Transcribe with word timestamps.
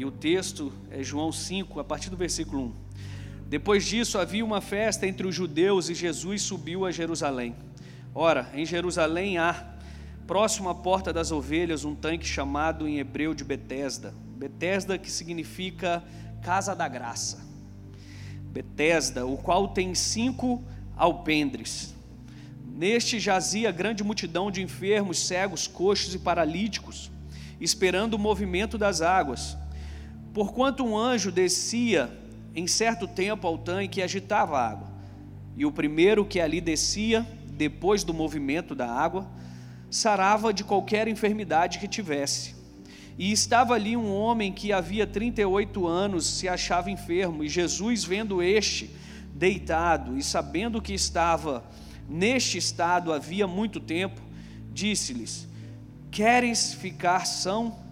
E 0.00 0.04
o 0.06 0.10
texto 0.10 0.72
é 0.90 1.02
João 1.02 1.30
5, 1.30 1.78
a 1.78 1.84
partir 1.84 2.08
do 2.08 2.16
versículo 2.16 2.68
1. 2.68 2.72
Depois 3.50 3.84
disso 3.84 4.18
havia 4.18 4.42
uma 4.42 4.62
festa 4.62 5.06
entre 5.06 5.26
os 5.26 5.34
judeus 5.34 5.90
e 5.90 5.94
Jesus 5.94 6.40
subiu 6.40 6.86
a 6.86 6.90
Jerusalém. 6.90 7.54
Ora, 8.14 8.50
em 8.54 8.64
Jerusalém 8.64 9.36
há, 9.36 9.74
próximo 10.26 10.70
à 10.70 10.74
porta 10.74 11.12
das 11.12 11.30
ovelhas, 11.30 11.84
um 11.84 11.94
tanque 11.94 12.26
chamado 12.26 12.88
em 12.88 12.98
hebreu 12.98 13.34
de 13.34 13.44
Betesda. 13.44 14.14
Betesda 14.38 14.96
que 14.96 15.10
significa 15.10 16.02
casa 16.40 16.74
da 16.74 16.88
graça. 16.88 17.46
Betesda, 18.44 19.26
o 19.26 19.36
qual 19.36 19.68
tem 19.68 19.94
cinco 19.94 20.64
alpendres. 20.96 21.94
Neste 22.64 23.20
jazia 23.20 23.70
grande 23.70 24.02
multidão 24.02 24.50
de 24.50 24.62
enfermos, 24.62 25.18
cegos, 25.18 25.66
coxos 25.66 26.14
e 26.14 26.18
paralíticos, 26.18 27.10
esperando 27.60 28.14
o 28.14 28.18
movimento 28.18 28.78
das 28.78 29.02
águas. 29.02 29.59
Porquanto 30.32 30.84
um 30.84 30.96
anjo 30.96 31.32
descia 31.32 32.10
em 32.54 32.66
certo 32.66 33.06
tempo 33.06 33.46
ao 33.46 33.58
tanque 33.58 34.00
e 34.00 34.02
agitava 34.02 34.58
a 34.58 34.68
água. 34.68 34.88
E 35.56 35.66
o 35.66 35.72
primeiro 35.72 36.24
que 36.24 36.40
ali 36.40 36.60
descia, 36.60 37.26
depois 37.48 38.04
do 38.04 38.14
movimento 38.14 38.74
da 38.74 38.90
água, 38.90 39.28
sarava 39.90 40.52
de 40.52 40.62
qualquer 40.64 41.08
enfermidade 41.08 41.78
que 41.78 41.88
tivesse. 41.88 42.54
E 43.18 43.32
estava 43.32 43.74
ali 43.74 43.96
um 43.96 44.10
homem 44.14 44.52
que 44.52 44.72
havia 44.72 45.06
38 45.06 45.86
anos 45.86 46.26
se 46.26 46.48
achava 46.48 46.90
enfermo, 46.90 47.44
e 47.44 47.48
Jesus, 47.48 48.04
vendo 48.04 48.42
este 48.42 48.90
deitado 49.34 50.16
e 50.16 50.22
sabendo 50.22 50.80
que 50.80 50.94
estava 50.94 51.64
neste 52.08 52.58
estado 52.58 53.12
havia 53.12 53.46
muito 53.46 53.78
tempo, 53.80 54.20
disse-lhes: 54.72 55.46
Queres 56.10 56.72
ficar 56.72 57.26
são? 57.26 57.89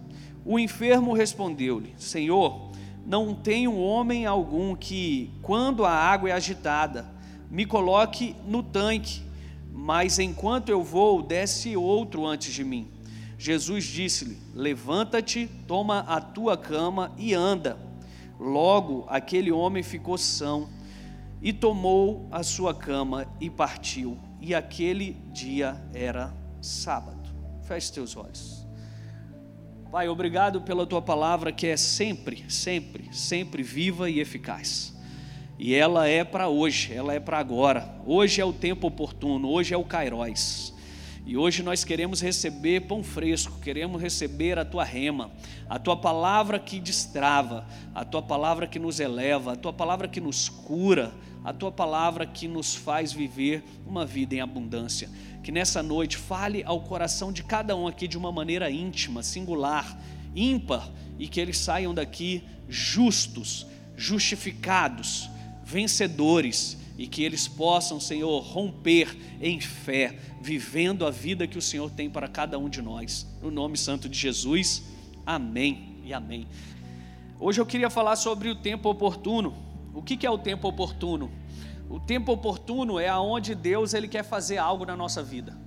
O 0.49 0.57
enfermo 0.57 1.13
respondeu-lhe: 1.13 1.93
Senhor, 1.95 2.71
não 3.05 3.35
tenho 3.35 3.77
homem 3.77 4.25
algum 4.25 4.75
que, 4.75 5.29
quando 5.43 5.85
a 5.85 5.91
água 5.91 6.31
é 6.31 6.31
agitada, 6.31 7.05
me 7.51 7.67
coloque 7.67 8.35
no 8.47 8.63
tanque, 8.63 9.21
mas 9.71 10.17
enquanto 10.17 10.69
eu 10.69 10.83
vou, 10.83 11.21
desce 11.21 11.77
outro 11.77 12.25
antes 12.25 12.51
de 12.51 12.63
mim. 12.63 12.87
Jesus 13.37 13.83
disse-lhe: 13.83 14.39
Levanta-te, 14.55 15.47
toma 15.67 15.99
a 15.99 16.19
tua 16.19 16.57
cama 16.57 17.11
e 17.15 17.31
anda. 17.31 17.77
Logo 18.39 19.05
aquele 19.07 19.51
homem 19.51 19.83
ficou 19.83 20.17
são 20.17 20.67
e 21.43 21.53
tomou 21.53 22.27
a 22.31 22.41
sua 22.41 22.73
cama 22.73 23.27
e 23.39 23.51
partiu. 23.51 24.17
E 24.41 24.55
aquele 24.55 25.13
dia 25.31 25.79
era 25.93 26.33
sábado. 26.59 27.29
Feche 27.67 27.93
teus 27.93 28.17
olhos. 28.17 28.58
Pai, 29.91 30.07
obrigado 30.07 30.61
pela 30.61 30.85
tua 30.85 31.01
palavra 31.01 31.51
que 31.51 31.65
é 31.65 31.75
sempre, 31.75 32.45
sempre, 32.47 33.09
sempre 33.11 33.63
viva 33.63 34.07
e 34.07 34.19
eficaz. 34.19 34.95
E 35.57 35.73
ela 35.73 36.07
é 36.07 36.23
para 36.23 36.47
hoje, 36.47 36.93
ela 36.93 37.11
é 37.11 37.19
para 37.19 37.39
agora. 37.39 37.89
Hoje 38.05 38.39
é 38.39 38.45
o 38.45 38.53
tempo 38.53 38.85
oportuno, 38.85 39.49
hoje 39.49 39.73
é 39.73 39.77
o 39.77 39.83
Cairóis. 39.83 40.75
E 41.29 41.37
hoje 41.37 41.61
nós 41.61 41.83
queremos 41.83 42.21
receber 42.21 42.87
pão 42.87 43.03
fresco, 43.03 43.59
queremos 43.59 44.01
receber 44.01 44.57
a 44.57 44.65
tua 44.65 44.83
rema, 44.83 45.29
a 45.69 45.77
tua 45.77 45.95
palavra 45.95 46.57
que 46.57 46.79
destrava, 46.79 47.67
a 47.93 48.03
tua 48.03 48.19
palavra 48.19 48.65
que 48.65 48.79
nos 48.79 48.99
eleva, 48.99 49.53
a 49.53 49.55
tua 49.55 49.71
palavra 49.71 50.07
que 50.07 50.19
nos 50.19 50.49
cura, 50.49 51.13
a 51.45 51.53
tua 51.53 51.71
palavra 51.71 52.25
que 52.25 52.47
nos 52.47 52.73
faz 52.73 53.13
viver 53.13 53.63
uma 53.85 54.07
vida 54.07 54.33
em 54.33 54.41
abundância. 54.41 55.07
Que 55.43 55.51
nessa 55.51 55.83
noite 55.83 56.17
fale 56.17 56.63
ao 56.63 56.81
coração 56.81 57.31
de 57.31 57.43
cada 57.43 57.75
um 57.75 57.87
aqui 57.87 58.07
de 58.07 58.17
uma 58.17 58.31
maneira 58.31 58.71
íntima, 58.71 59.21
singular, 59.21 60.01
ímpar, 60.35 60.89
e 61.19 61.27
que 61.27 61.39
eles 61.39 61.59
saiam 61.59 61.93
daqui 61.93 62.43
justos, 62.67 63.67
justificados, 63.95 65.29
vencedores, 65.63 66.78
e 66.99 67.07
que 67.07 67.23
eles 67.23 67.47
possam, 67.47 67.97
Senhor, 67.97 68.41
romper 68.41 69.17
em 69.41 69.57
fé, 69.61 70.19
vivendo 70.41 71.05
a 71.05 71.09
vida 71.09 71.47
que 71.47 71.57
o 71.57 71.61
Senhor 71.61 71.89
tem 71.89 72.09
para 72.09 72.27
cada 72.27 72.59
um 72.59 72.67
de 72.67 72.81
nós. 72.81 73.25
No 73.41 73.49
nome 73.49 73.77
santo 73.77 74.09
de 74.09 74.19
Jesus, 74.19 74.83
amém 75.25 75.95
e 76.03 76.13
amém. 76.13 76.45
Hoje 77.39 77.61
eu 77.61 77.65
queria 77.65 77.89
falar 77.89 78.17
sobre 78.17 78.49
o 78.49 78.55
tempo 78.55 78.89
oportuno. 78.89 79.55
O 79.93 80.01
que 80.01 80.27
é 80.27 80.29
o 80.29 80.37
tempo 80.37 80.67
oportuno? 80.67 81.31
O 81.89 82.01
tempo 82.01 82.33
oportuno 82.33 82.99
é 82.99 83.07
aonde 83.07 83.55
Deus 83.55 83.93
ele 83.93 84.09
quer 84.09 84.23
fazer 84.23 84.57
algo 84.57 84.85
na 84.85 84.97
nossa 84.97 85.23
vida. 85.23 85.57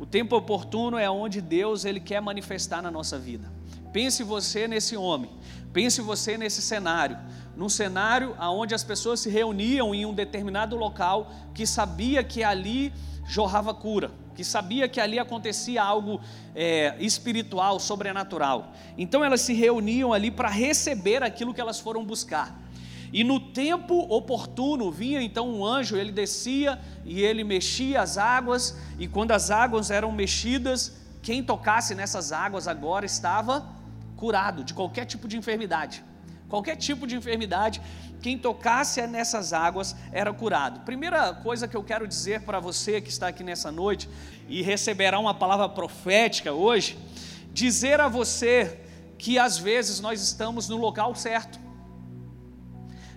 O 0.00 0.06
tempo 0.06 0.34
oportuno 0.34 0.96
é 0.96 1.10
onde 1.10 1.42
Deus 1.42 1.84
ele 1.84 2.00
quer 2.00 2.22
manifestar 2.22 2.80
na 2.80 2.90
nossa 2.90 3.18
vida. 3.18 3.52
Pense 3.92 4.22
você 4.22 4.66
nesse 4.66 4.96
homem, 4.96 5.30
pense 5.74 6.00
você 6.00 6.38
nesse 6.38 6.62
cenário, 6.62 7.18
num 7.54 7.68
cenário 7.68 8.34
onde 8.40 8.74
as 8.74 8.82
pessoas 8.82 9.20
se 9.20 9.28
reuniam 9.28 9.94
em 9.94 10.06
um 10.06 10.14
determinado 10.14 10.74
local 10.74 11.30
que 11.52 11.66
sabia 11.66 12.24
que 12.24 12.42
ali 12.42 12.94
jorrava 13.26 13.74
cura, 13.74 14.10
que 14.34 14.42
sabia 14.42 14.88
que 14.88 14.98
ali 14.98 15.18
acontecia 15.18 15.82
algo 15.82 16.18
é, 16.54 16.96
espiritual, 16.98 17.78
sobrenatural. 17.78 18.72
Então 18.96 19.22
elas 19.22 19.42
se 19.42 19.52
reuniam 19.52 20.14
ali 20.14 20.30
para 20.30 20.48
receber 20.48 21.22
aquilo 21.22 21.52
que 21.52 21.60
elas 21.60 21.78
foram 21.78 22.06
buscar. 22.06 22.58
E 23.12 23.24
no 23.24 23.40
tempo 23.40 24.06
oportuno 24.08 24.90
vinha 24.90 25.20
então 25.20 25.48
um 25.48 25.64
anjo, 25.64 25.96
ele 25.96 26.12
descia 26.12 26.78
e 27.04 27.20
ele 27.22 27.42
mexia 27.42 28.00
as 28.00 28.16
águas, 28.16 28.76
e 28.98 29.08
quando 29.08 29.32
as 29.32 29.50
águas 29.50 29.90
eram 29.90 30.12
mexidas, 30.12 30.96
quem 31.20 31.42
tocasse 31.42 31.94
nessas 31.94 32.30
águas 32.30 32.68
agora 32.68 33.04
estava 33.04 33.66
curado 34.16 34.62
de 34.62 34.74
qualquer 34.74 35.06
tipo 35.06 35.26
de 35.26 35.36
enfermidade. 35.36 36.04
Qualquer 36.48 36.76
tipo 36.76 37.06
de 37.06 37.16
enfermidade, 37.16 37.80
quem 38.20 38.36
tocasse 38.36 39.04
nessas 39.06 39.52
águas 39.52 39.96
era 40.12 40.32
curado. 40.32 40.80
Primeira 40.80 41.32
coisa 41.32 41.66
que 41.66 41.76
eu 41.76 41.82
quero 41.82 42.06
dizer 42.06 42.42
para 42.42 42.60
você 42.60 43.00
que 43.00 43.08
está 43.08 43.28
aqui 43.28 43.42
nessa 43.42 43.72
noite 43.72 44.08
e 44.48 44.62
receberá 44.62 45.18
uma 45.18 45.34
palavra 45.34 45.68
profética 45.68 46.52
hoje, 46.52 46.98
dizer 47.52 48.00
a 48.00 48.08
você 48.08 48.80
que 49.16 49.38
às 49.38 49.58
vezes 49.58 50.00
nós 50.00 50.20
estamos 50.22 50.68
no 50.68 50.76
local 50.76 51.14
certo 51.14 51.69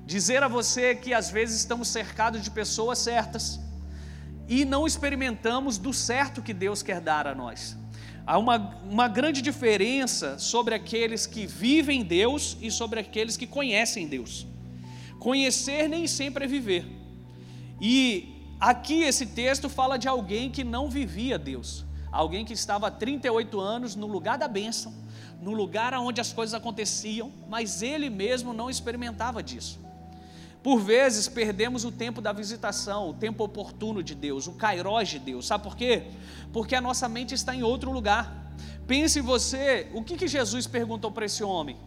dizer 0.05 0.43
a 0.43 0.47
você 0.47 0.95
que 0.95 1.13
às 1.13 1.29
vezes 1.29 1.59
estamos 1.59 1.87
cercados 1.87 2.41
de 2.41 2.51
pessoas 2.51 2.99
certas 2.99 3.59
e 4.47 4.65
não 4.65 4.85
experimentamos 4.85 5.77
do 5.77 5.93
certo 5.93 6.41
que 6.41 6.53
Deus 6.53 6.83
quer 6.83 6.99
dar 6.99 7.27
a 7.27 7.33
nós. 7.33 7.77
Há 8.25 8.37
uma, 8.37 8.57
uma 8.89 9.07
grande 9.07 9.41
diferença 9.41 10.37
sobre 10.39 10.73
aqueles 10.75 11.25
que 11.25 11.45
vivem 11.45 12.03
Deus 12.03 12.57
e 12.61 12.71
sobre 12.71 12.99
aqueles 12.99 13.35
que 13.35 13.47
conhecem 13.47 14.07
Deus. 14.07 14.47
Conhecer 15.19 15.87
nem 15.87 16.07
sempre 16.07 16.45
é 16.45 16.47
viver. 16.47 16.85
E 17.81 18.55
aqui 18.59 19.03
esse 19.03 19.25
texto 19.25 19.67
fala 19.67 19.97
de 19.97 20.07
alguém 20.07 20.49
que 20.49 20.63
não 20.63 20.89
vivia 20.89 21.37
Deus, 21.37 21.85
alguém 22.11 22.45
que 22.45 22.53
estava 22.53 22.87
há 22.87 22.91
38 22.91 23.59
anos 23.59 23.95
no 23.95 24.07
lugar 24.07 24.37
da 24.37 24.47
bênção, 24.47 24.93
no 25.41 25.51
lugar 25.51 25.93
onde 25.95 26.21
as 26.21 26.31
coisas 26.31 26.53
aconteciam, 26.53 27.31
mas 27.49 27.81
ele 27.81 28.09
mesmo 28.09 28.53
não 28.53 28.69
experimentava 28.69 29.43
disso. 29.43 29.79
Por 30.63 30.79
vezes 30.79 31.28
perdemos 31.28 31.84
o 31.84 31.91
tempo 31.91 32.22
da 32.22 32.31
visitação, 32.31 33.09
o 33.09 33.13
tempo 33.13 33.44
oportuno 33.44 34.01
de 34.01 34.16
Deus, 34.16 34.47
o 34.47 34.53
kairós 34.53 35.09
de 35.09 35.19
Deus. 35.19 35.46
Sabe 35.46 35.66
por 35.66 35.75
quê? 35.75 36.03
Porque 36.53 36.74
a 36.74 36.79
nossa 36.79 37.09
mente 37.09 37.35
está 37.35 37.53
em 37.53 37.63
outro 37.63 37.91
lugar. 37.91 38.56
Pense 38.88 39.19
você, 39.19 39.90
o 39.94 40.01
que, 40.01 40.16
que 40.16 40.28
Jesus 40.28 40.66
perguntou 40.66 41.12
para 41.12 41.25
esse 41.25 41.44
homem? 41.44 41.78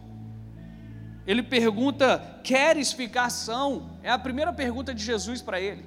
Ele 1.25 1.41
pergunta: 1.41 2.39
Queres 2.43 2.91
ficar 2.93 3.31
são? 3.31 3.97
É 4.03 4.11
a 4.11 4.19
primeira 4.19 4.53
pergunta 4.53 4.93
de 4.93 5.03
Jesus 5.03 5.41
para 5.41 5.59
ele. 5.59 5.83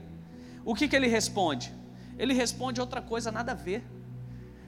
O 0.64 0.74
que, 0.74 0.88
que 0.88 0.96
ele 0.96 1.06
responde? 1.06 1.72
Ele 2.18 2.34
responde 2.34 2.80
outra 2.80 3.00
coisa, 3.00 3.30
nada 3.30 3.52
a 3.52 3.54
ver. 3.54 3.84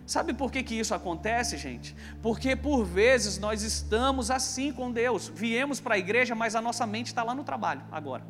Sabe 0.06 0.34
por 0.34 0.50
que, 0.50 0.62
que 0.62 0.74
isso 0.74 0.94
acontece, 0.94 1.56
gente? 1.56 1.94
Porque 2.20 2.56
por 2.56 2.84
vezes 2.84 3.38
nós 3.38 3.62
estamos 3.62 4.30
assim 4.30 4.72
com 4.72 4.90
Deus. 4.90 5.30
Viemos 5.34 5.80
para 5.80 5.94
a 5.94 5.98
igreja, 5.98 6.34
mas 6.34 6.54
a 6.54 6.60
nossa 6.60 6.86
mente 6.86 7.06
está 7.06 7.22
lá 7.22 7.34
no 7.34 7.44
trabalho 7.44 7.82
agora. 7.90 8.24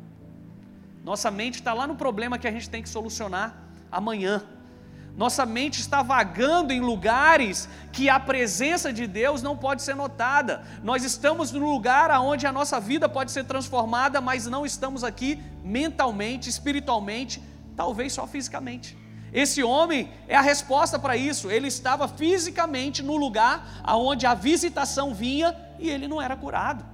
Nossa 1.03 1.29
mente 1.29 1.55
está 1.55 1.73
lá 1.73 1.85
no 1.85 1.95
problema 1.95 2.37
que 2.37 2.47
a 2.47 2.51
gente 2.51 2.69
tem 2.69 2.81
que 2.81 2.89
solucionar 2.89 3.57
amanhã. 3.91 4.43
Nossa 5.15 5.45
mente 5.45 5.79
está 5.79 6.01
vagando 6.01 6.73
em 6.73 6.79
lugares 6.79 7.69
que 7.91 8.09
a 8.09 8.19
presença 8.19 8.91
de 8.91 9.05
Deus 9.05 9.43
não 9.43 9.55
pode 9.55 9.83
ser 9.83 9.95
notada. 9.95 10.63
Nós 10.83 11.03
estamos 11.03 11.51
no 11.51 11.59
lugar 11.59 12.09
onde 12.19 12.47
a 12.47 12.51
nossa 12.51 12.79
vida 12.79 13.07
pode 13.07 13.31
ser 13.31 13.43
transformada, 13.45 14.19
mas 14.19 14.47
não 14.47 14.65
estamos 14.65 15.03
aqui 15.03 15.43
mentalmente, 15.63 16.49
espiritualmente, 16.49 17.43
talvez 17.75 18.13
só 18.13 18.25
fisicamente. 18.25 18.97
Esse 19.33 19.63
homem 19.63 20.11
é 20.27 20.35
a 20.35 20.41
resposta 20.41 20.99
para 20.99 21.17
isso. 21.17 21.49
Ele 21.49 21.67
estava 21.67 22.07
fisicamente 22.07 23.01
no 23.01 23.17
lugar 23.17 23.81
aonde 23.83 24.27
a 24.27 24.35
visitação 24.35 25.13
vinha 25.13 25.55
e 25.79 25.89
ele 25.89 26.07
não 26.07 26.21
era 26.21 26.35
curado. 26.35 26.85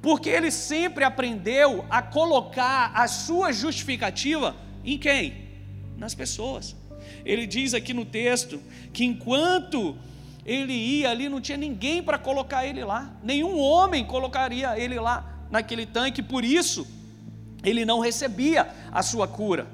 Porque 0.00 0.28
ele 0.28 0.50
sempre 0.50 1.02
aprendeu 1.02 1.84
a 1.90 2.00
colocar 2.00 2.92
a 2.94 3.08
sua 3.08 3.52
justificativa 3.52 4.54
em 4.84 4.96
quem? 4.96 5.48
Nas 5.96 6.14
pessoas. 6.14 6.76
Ele 7.24 7.46
diz 7.46 7.74
aqui 7.74 7.92
no 7.92 8.04
texto 8.04 8.60
que 8.92 9.04
enquanto 9.04 9.96
Ele 10.44 10.74
ia 10.74 11.10
ali, 11.10 11.28
não 11.28 11.40
tinha 11.40 11.56
ninguém 11.56 12.02
para 12.02 12.18
colocar 12.18 12.66
ele 12.66 12.84
lá, 12.84 13.16
nenhum 13.22 13.58
homem 13.58 14.04
colocaria 14.04 14.78
ele 14.78 15.00
lá 15.00 15.46
naquele 15.50 15.86
tanque, 15.86 16.22
por 16.22 16.44
isso 16.44 16.86
ele 17.62 17.84
não 17.86 17.98
recebia 17.98 18.68
a 18.92 19.02
sua 19.02 19.26
cura. 19.26 19.66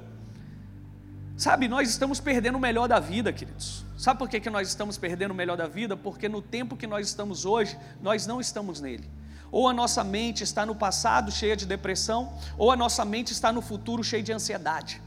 Sabe, 1.41 1.67
nós 1.67 1.89
estamos 1.89 2.19
perdendo 2.19 2.59
o 2.59 2.61
melhor 2.61 2.87
da 2.87 2.99
vida, 2.99 3.33
queridos. 3.33 3.83
Sabe 3.97 4.19
por 4.19 4.29
que, 4.29 4.39
que 4.39 4.47
nós 4.47 4.67
estamos 4.67 4.95
perdendo 4.95 5.31
o 5.31 5.33
melhor 5.33 5.57
da 5.57 5.65
vida? 5.65 5.97
Porque 5.97 6.29
no 6.29 6.39
tempo 6.39 6.77
que 6.77 6.85
nós 6.85 7.07
estamos 7.07 7.45
hoje, 7.45 7.75
nós 7.99 8.27
não 8.27 8.39
estamos 8.39 8.79
nele. 8.79 9.09
Ou 9.51 9.67
a 9.67 9.73
nossa 9.73 10.03
mente 10.03 10.43
está 10.43 10.67
no 10.67 10.75
passado 10.75 11.31
cheia 11.31 11.55
de 11.55 11.65
depressão, 11.65 12.31
ou 12.59 12.69
a 12.71 12.75
nossa 12.75 13.03
mente 13.03 13.33
está 13.33 13.51
no 13.51 13.59
futuro 13.59 14.03
cheia 14.03 14.21
de 14.21 14.31
ansiedade. 14.31 15.01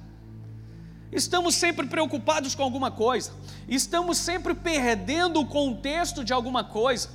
Estamos 1.12 1.54
sempre 1.54 1.86
preocupados 1.86 2.52
com 2.56 2.64
alguma 2.64 2.90
coisa, 2.90 3.30
estamos 3.68 4.18
sempre 4.18 4.54
perdendo 4.54 5.38
o 5.38 5.46
contexto 5.46 6.24
de 6.24 6.32
alguma 6.32 6.64
coisa, 6.64 7.10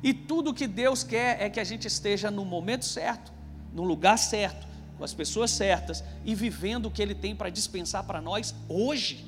e 0.00 0.14
tudo 0.14 0.54
que 0.54 0.68
Deus 0.68 1.02
quer 1.02 1.42
é 1.42 1.50
que 1.50 1.58
a 1.58 1.64
gente 1.64 1.88
esteja 1.88 2.30
no 2.30 2.44
momento 2.44 2.84
certo, 2.84 3.32
no 3.74 3.82
lugar 3.82 4.16
certo, 4.16 4.69
com 5.00 5.04
as 5.06 5.14
pessoas 5.14 5.50
certas 5.50 6.04
e 6.26 6.34
vivendo 6.34 6.86
o 6.86 6.90
que 6.90 7.00
Ele 7.00 7.14
tem 7.14 7.34
para 7.34 7.48
dispensar 7.48 8.04
para 8.04 8.20
nós 8.20 8.54
hoje. 8.68 9.24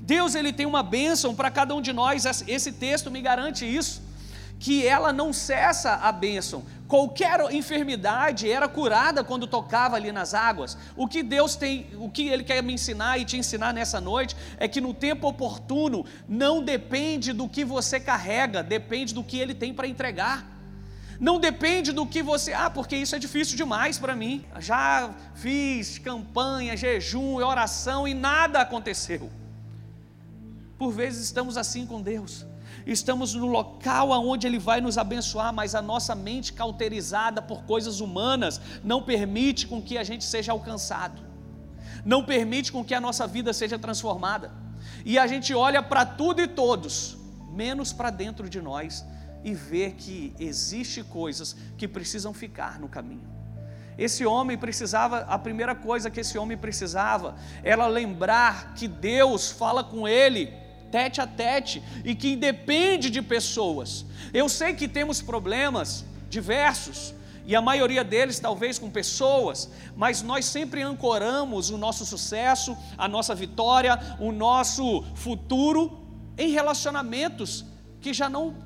Deus 0.00 0.36
ele 0.36 0.52
tem 0.52 0.66
uma 0.66 0.84
bênção 0.84 1.34
para 1.34 1.50
cada 1.50 1.74
um 1.74 1.80
de 1.80 1.92
nós, 1.92 2.24
esse 2.46 2.70
texto 2.70 3.10
me 3.10 3.20
garante 3.20 3.64
isso 3.64 4.02
que 4.60 4.86
ela 4.86 5.12
não 5.12 5.32
cessa 5.32 5.94
a 5.96 6.12
bênção. 6.12 6.64
Qualquer 6.86 7.40
enfermidade 7.52 8.48
era 8.48 8.68
curada 8.68 9.24
quando 9.24 9.48
tocava 9.48 9.96
ali 9.96 10.12
nas 10.12 10.32
águas. 10.32 10.78
O 10.96 11.08
que 11.08 11.22
Deus 11.22 11.56
tem, 11.56 11.88
o 11.96 12.08
que 12.08 12.28
Ele 12.28 12.44
quer 12.44 12.62
me 12.62 12.72
ensinar 12.72 13.18
e 13.18 13.24
te 13.24 13.36
ensinar 13.36 13.74
nessa 13.74 14.00
noite 14.00 14.36
é 14.56 14.68
que 14.68 14.80
no 14.80 14.94
tempo 14.94 15.26
oportuno 15.26 16.06
não 16.28 16.62
depende 16.62 17.32
do 17.32 17.48
que 17.48 17.64
você 17.64 17.98
carrega, 17.98 18.62
depende 18.62 19.12
do 19.12 19.24
que 19.24 19.38
Ele 19.38 19.54
tem 19.54 19.74
para 19.74 19.88
entregar. 19.88 20.53
Não 21.20 21.38
depende 21.38 21.92
do 21.92 22.06
que 22.06 22.22
você, 22.22 22.52
ah, 22.52 22.70
porque 22.70 22.96
isso 22.96 23.14
é 23.14 23.18
difícil 23.18 23.56
demais 23.56 23.98
para 23.98 24.14
mim. 24.14 24.44
Já 24.58 25.14
fiz 25.34 25.98
campanha, 25.98 26.76
jejum 26.76 27.40
e 27.40 27.42
oração 27.42 28.06
e 28.06 28.14
nada 28.14 28.60
aconteceu. 28.60 29.30
Por 30.78 30.90
vezes 30.92 31.24
estamos 31.24 31.56
assim 31.56 31.86
com 31.86 32.02
Deus 32.02 32.46
estamos 32.86 33.34
no 33.34 33.46
local 33.46 34.12
aonde 34.12 34.46
Ele 34.46 34.58
vai 34.58 34.80
nos 34.80 34.98
abençoar, 34.98 35.52
mas 35.52 35.74
a 35.74 35.82
nossa 35.82 36.14
mente 36.14 36.52
cauterizada 36.52 37.40
por 37.40 37.62
coisas 37.62 38.00
humanas 38.00 38.60
não 38.82 39.02
permite 39.02 39.66
com 39.66 39.80
que 39.80 39.96
a 39.96 40.04
gente 40.04 40.24
seja 40.24 40.52
alcançado, 40.52 41.22
não 42.04 42.24
permite 42.24 42.70
com 42.70 42.84
que 42.84 42.94
a 42.94 43.00
nossa 43.00 43.26
vida 43.26 43.52
seja 43.52 43.78
transformada, 43.78 44.52
e 45.04 45.18
a 45.18 45.26
gente 45.26 45.54
olha 45.54 45.82
para 45.82 46.04
tudo 46.04 46.42
e 46.42 46.46
todos, 46.46 47.16
menos 47.50 47.92
para 47.92 48.10
dentro 48.10 48.48
de 48.48 48.60
nós, 48.60 49.04
e 49.44 49.54
vê 49.54 49.90
que 49.90 50.34
existe 50.38 51.04
coisas 51.04 51.54
que 51.76 51.86
precisam 51.86 52.34
ficar 52.34 52.80
no 52.80 52.88
caminho. 52.88 53.32
Esse 53.96 54.26
homem 54.26 54.58
precisava, 54.58 55.18
a 55.18 55.38
primeira 55.38 55.74
coisa 55.74 56.10
que 56.10 56.20
esse 56.20 56.36
homem 56.36 56.56
precisava 56.56 57.36
era 57.62 57.86
lembrar 57.86 58.74
que 58.74 58.88
Deus 58.88 59.52
fala 59.52 59.84
com 59.84 60.08
ele 60.08 60.64
tete 60.90 61.20
a 61.20 61.26
tete 61.26 61.82
e 62.04 62.14
que 62.14 62.34
independe 62.34 63.10
de 63.10 63.20
pessoas. 63.20 64.06
Eu 64.32 64.48
sei 64.48 64.74
que 64.74 64.86
temos 64.86 65.20
problemas 65.20 66.04
diversos, 66.30 67.12
e 67.46 67.54
a 67.54 67.60
maioria 67.60 68.02
deles 68.02 68.38
talvez 68.38 68.78
com 68.78 68.88
pessoas, 68.88 69.68
mas 69.96 70.22
nós 70.22 70.44
sempre 70.46 70.82
ancoramos 70.82 71.68
o 71.68 71.76
nosso 71.76 72.06
sucesso, 72.06 72.76
a 72.96 73.06
nossa 73.06 73.34
vitória, 73.34 73.98
o 74.18 74.32
nosso 74.32 75.02
futuro 75.14 76.00
em 76.38 76.50
relacionamentos 76.50 77.64
que 78.00 78.14
já 78.14 78.28
não 78.28 78.56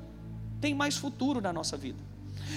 tem 0.59 0.73
mais 0.73 0.97
futuro 0.97 1.41
na 1.41 1.51
nossa 1.51 1.77
vida. 1.77 1.99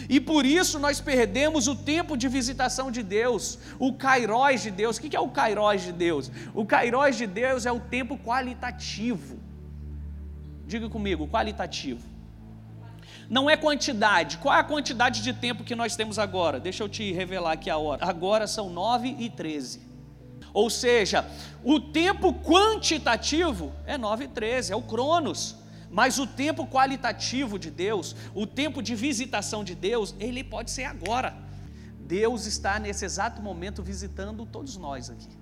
E 0.09 0.19
por 0.21 0.45
isso 0.45 0.79
nós 0.79 1.01
perdemos 1.01 1.69
o 1.69 1.77
tempo 1.77 2.17
de 2.17 2.29
visitação 2.29 2.91
de 2.91 3.03
Deus, 3.03 3.59
o 3.79 3.93
Cairóis 3.93 4.63
de 4.63 4.71
Deus. 4.71 4.97
O 4.97 5.01
que 5.01 5.17
é 5.17 5.21
o 5.21 5.29
Cairóis 5.29 5.83
de 5.83 5.93
Deus? 5.93 6.31
O 6.55 6.65
Cairóis 6.65 7.17
de 7.17 7.27
Deus 7.27 7.67
é 7.67 7.73
o 7.73 7.81
tempo 7.81 8.19
qualitativo. 8.19 9.39
Diga 10.67 10.89
comigo, 10.89 11.29
qualitativo. 11.29 12.13
Não 13.29 13.49
é 13.49 13.57
quantidade. 13.57 14.39
Qual 14.39 14.55
é 14.55 14.61
a 14.61 14.65
quantidade 14.65 15.23
de 15.23 15.33
tempo 15.33 15.65
que 15.65 15.75
nós 15.75 15.97
temos 15.97 16.19
agora? 16.19 16.59
Deixa 16.59 16.83
eu 16.83 16.89
te 16.89 17.13
revelar 17.13 17.53
aqui 17.53 17.71
a 17.71 17.77
hora. 17.77 18.05
Agora 18.05 18.47
são 18.47 18.71
9 18.71 19.17
e 19.19 19.31
13. 19.31 19.81
Ou 20.53 20.69
seja, 20.69 21.25
o 21.65 21.81
tempo 21.81 22.35
quantitativo 22.35 23.73
é 23.87 23.97
9 23.97 24.25
e 24.25 24.29
13, 24.29 24.73
é 24.73 24.77
o 24.77 24.83
Cronos. 24.83 25.62
Mas 25.93 26.19
o 26.19 26.27
tempo 26.27 26.67
qualitativo 26.67 27.59
de 27.59 27.71
Deus, 27.71 28.17
o 28.35 28.47
tempo 28.47 28.83
de 28.83 28.95
visitação 28.95 29.63
de 29.63 29.75
Deus, 29.75 30.15
ele 30.19 30.43
pode 30.43 30.71
ser 30.71 30.85
agora. 30.85 31.37
Deus 32.01 32.47
está 32.47 32.79
nesse 32.79 33.05
exato 33.05 33.43
momento 33.43 33.83
visitando 33.83 34.47
todos 34.47 34.79
nós 34.79 35.11
aqui. 35.11 35.37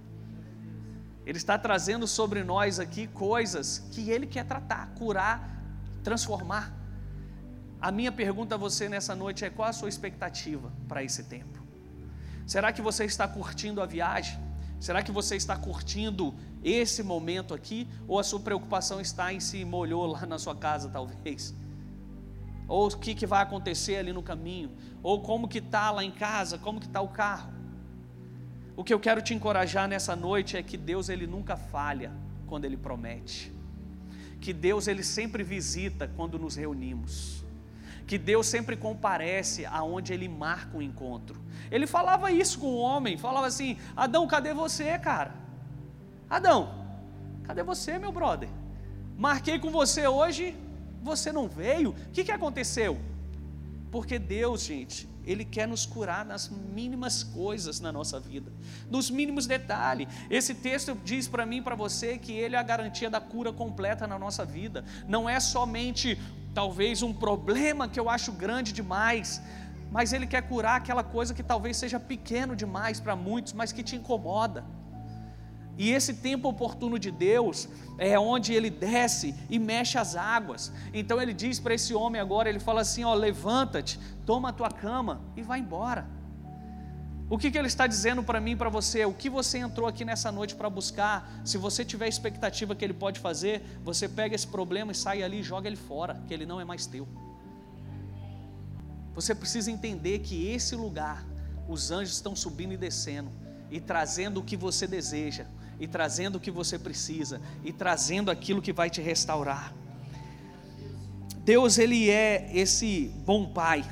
Ele 1.25 1.39
está 1.39 1.57
trazendo 1.57 2.07
sobre 2.09 2.43
nós 2.43 2.81
aqui 2.81 3.07
coisas 3.07 3.79
que 3.93 4.11
Ele 4.11 4.27
quer 4.27 4.45
tratar, 4.45 4.89
curar, 4.99 5.63
transformar. 6.03 6.75
A 7.81 7.93
minha 7.93 8.11
pergunta 8.11 8.57
a 8.57 8.59
você 8.59 8.89
nessa 8.89 9.15
noite 9.15 9.45
é: 9.45 9.51
qual 9.51 9.69
a 9.69 9.73
sua 9.73 9.89
expectativa 9.89 10.73
para 10.89 11.05
esse 11.05 11.23
tempo? 11.25 11.65
Será 12.47 12.73
que 12.73 12.83
você 12.83 13.05
está 13.05 13.29
curtindo 13.29 13.81
a 13.81 13.87
viagem? 13.87 14.50
Será 14.81 15.03
que 15.03 15.13
você 15.13 15.37
está 15.37 15.57
curtindo 15.57 16.35
esse 16.65 17.03
momento 17.03 17.53
aqui? 17.53 17.87
Ou 18.09 18.19
a 18.19 18.25
sua 18.25 18.41
preocupação 18.41 18.99
está 18.99 19.31
em 19.31 19.39
se 19.39 19.63
molhou 19.63 20.07
lá 20.07 20.25
na 20.25 20.39
sua 20.39 20.57
casa, 20.57 20.89
talvez? 20.89 21.55
Ou 22.67 22.87
o 22.87 22.99
que, 22.99 23.15
que 23.15 23.27
vai 23.27 23.43
acontecer 23.43 23.97
ali 23.97 24.11
no 24.11 24.23
caminho? 24.23 24.71
Ou 25.03 25.21
como 25.21 25.47
que 25.47 25.59
está 25.59 25.91
lá 25.91 26.03
em 26.03 26.11
casa? 26.11 26.57
Como 26.57 26.81
que 26.81 26.87
está 26.87 27.03
o 27.03 27.09
carro? 27.09 27.53
O 28.75 28.83
que 28.83 28.95
eu 28.95 28.99
quero 28.99 29.21
te 29.21 29.35
encorajar 29.35 29.87
nessa 29.87 30.17
noite 30.17 30.57
é 30.57 30.63
que 30.63 30.79
Deus 30.79 31.11
ele 31.11 31.27
nunca 31.27 31.57
falha 31.57 32.11
quando 32.47 32.65
ele 32.65 32.79
promete. 32.79 33.53
Que 34.41 34.55
Deus 34.55 34.89
ele 34.89 35.03
sempre 35.03 35.43
visita 35.43 36.09
quando 36.17 36.39
nos 36.39 36.57
reunimos. 36.57 37.45
Que 38.11 38.19
Deus 38.19 38.49
sempre 38.49 38.77
comparece 38.77 39.65
aonde 39.67 40.13
ele 40.13 40.29
marca 40.29 40.77
um 40.77 40.83
encontro. 40.83 41.41
Ele 41.71 41.87
falava 41.87 42.33
isso 42.33 42.59
com 42.59 42.67
o 42.67 42.79
homem, 42.79 43.17
falava 43.17 43.47
assim: 43.47 43.77
"Adão, 43.97 44.27
cadê 44.27 44.53
você, 44.53 44.99
cara? 44.99 45.33
Adão, 46.29 46.61
cadê 47.45 47.63
você, 47.63 48.01
meu 48.01 48.11
brother? 48.11 48.49
Marquei 49.17 49.61
com 49.61 49.71
você 49.71 50.09
hoje, 50.09 50.57
você 51.01 51.31
não 51.31 51.47
veio. 51.47 51.91
O 51.91 52.11
que, 52.13 52.25
que 52.25 52.33
aconteceu? 52.33 52.99
Porque 53.93 54.19
Deus, 54.19 54.65
gente, 54.65 55.09
ele 55.25 55.45
quer 55.45 55.69
nos 55.69 55.85
curar 55.85 56.25
nas 56.25 56.49
mínimas 56.49 57.23
coisas 57.23 57.79
na 57.79 57.93
nossa 57.93 58.19
vida, 58.19 58.51
nos 58.91 59.11
mínimos 59.11 59.47
detalhes. 59.47 60.09
Esse 60.29 60.55
texto 60.55 60.99
diz 61.05 61.29
para 61.29 61.45
mim 61.45 61.63
para 61.63 61.75
você 61.75 62.19
que 62.19 62.33
Ele 62.33 62.57
é 62.57 62.59
a 62.59 62.63
garantia 62.63 63.11
da 63.11 63.21
cura 63.21 63.53
completa 63.53 64.07
na 64.07 64.19
nossa 64.19 64.45
vida. 64.45 64.85
Não 65.07 65.29
é 65.29 65.39
somente, 65.39 66.19
talvez, 66.55 67.03
um 67.03 67.13
problema 67.13 67.89
que 67.89 67.99
eu 67.99 68.09
acho 68.09 68.33
grande 68.33 68.73
demais, 68.73 69.43
mas 69.91 70.13
Ele 70.13 70.27
quer 70.27 70.43
curar 70.43 70.77
aquela 70.77 71.03
coisa 71.03 71.35
que 71.35 71.43
talvez 71.43 71.77
seja 71.77 71.99
pequeno 71.99 72.55
demais 72.55 73.01
para 73.01 73.17
muitos, 73.17 73.53
mas 73.53 73.73
que 73.73 73.83
te 73.83 73.97
incomoda. 73.97 74.65
E 75.79 75.91
esse 75.93 76.13
tempo 76.13 76.47
oportuno 76.47 76.99
de 76.99 77.11
Deus 77.11 77.67
é 77.97 78.19
onde 78.19 78.53
ele 78.53 78.69
desce 78.69 79.35
e 79.49 79.59
mexe 79.59 79.97
as 79.97 80.15
águas. 80.15 80.71
Então 80.93 81.21
ele 81.23 81.33
diz 81.33 81.59
para 81.59 81.73
esse 81.73 81.95
homem 81.95 82.21
agora, 82.21 82.51
ele 82.51 82.61
fala 82.61 82.83
assim: 82.83 83.03
ó, 83.03 83.15
levanta-te, 83.15 83.99
toma 84.27 84.51
a 84.51 84.53
tua 84.53 84.71
cama 84.71 85.23
e 85.35 85.41
vai 85.41 85.59
embora. 85.59 86.07
O 87.31 87.39
que, 87.39 87.49
que 87.51 87.57
ele 87.57 87.69
está 87.69 87.87
dizendo 87.87 88.25
para 88.25 88.41
mim 88.41 88.53
e 88.53 88.57
para 88.57 88.69
você? 88.69 89.05
O 89.05 89.15
que 89.15 89.31
você 89.31 89.59
entrou 89.59 89.87
aqui 89.87 90.05
nessa 90.05 90.33
noite 90.33 90.57
para 90.57 90.69
buscar? 90.69 91.41
Se 91.45 91.57
você 91.57 91.85
tiver 91.85 92.09
expectativa 92.09 92.75
que 92.75 92.85
ele 92.85 92.93
pode 92.93 93.21
fazer, 93.21 93.63
você 93.85 94.09
pega 94.09 94.35
esse 94.35 94.49
problema 94.49 94.91
e 94.91 94.97
sai 94.97 95.23
ali 95.23 95.39
e 95.39 95.43
joga 95.43 95.69
ele 95.69 95.77
fora, 95.77 96.21
que 96.27 96.35
ele 96.35 96.45
não 96.45 96.61
é 96.61 96.65
mais 96.65 96.87
teu. 96.87 97.07
Você 99.15 99.33
precisa 99.33 99.71
entender 99.71 100.19
que 100.19 100.49
esse 100.49 100.75
lugar, 100.75 101.25
os 101.69 101.93
anjos 101.93 102.15
estão 102.15 102.35
subindo 102.35 102.73
e 102.73 102.77
descendo 102.77 103.31
e 103.71 103.81
trazendo 103.81 104.41
o 104.41 104.43
que 104.43 104.57
você 104.57 104.87
deseja, 104.87 105.47
e 105.79 105.87
trazendo 105.87 106.37
o 106.37 106.41
que 106.41 106.51
você 106.51 106.79
precisa, 106.79 107.41
e 107.65 107.73
trazendo 107.73 108.31
aquilo 108.31 108.61
que 108.61 108.73
vai 108.73 108.91
te 108.91 109.01
restaurar. 109.01 109.73
Deus, 111.45 111.79
Ele 111.79 112.11
é 112.11 112.51
esse 112.53 113.15
bom 113.25 113.47
Pai, 113.53 113.85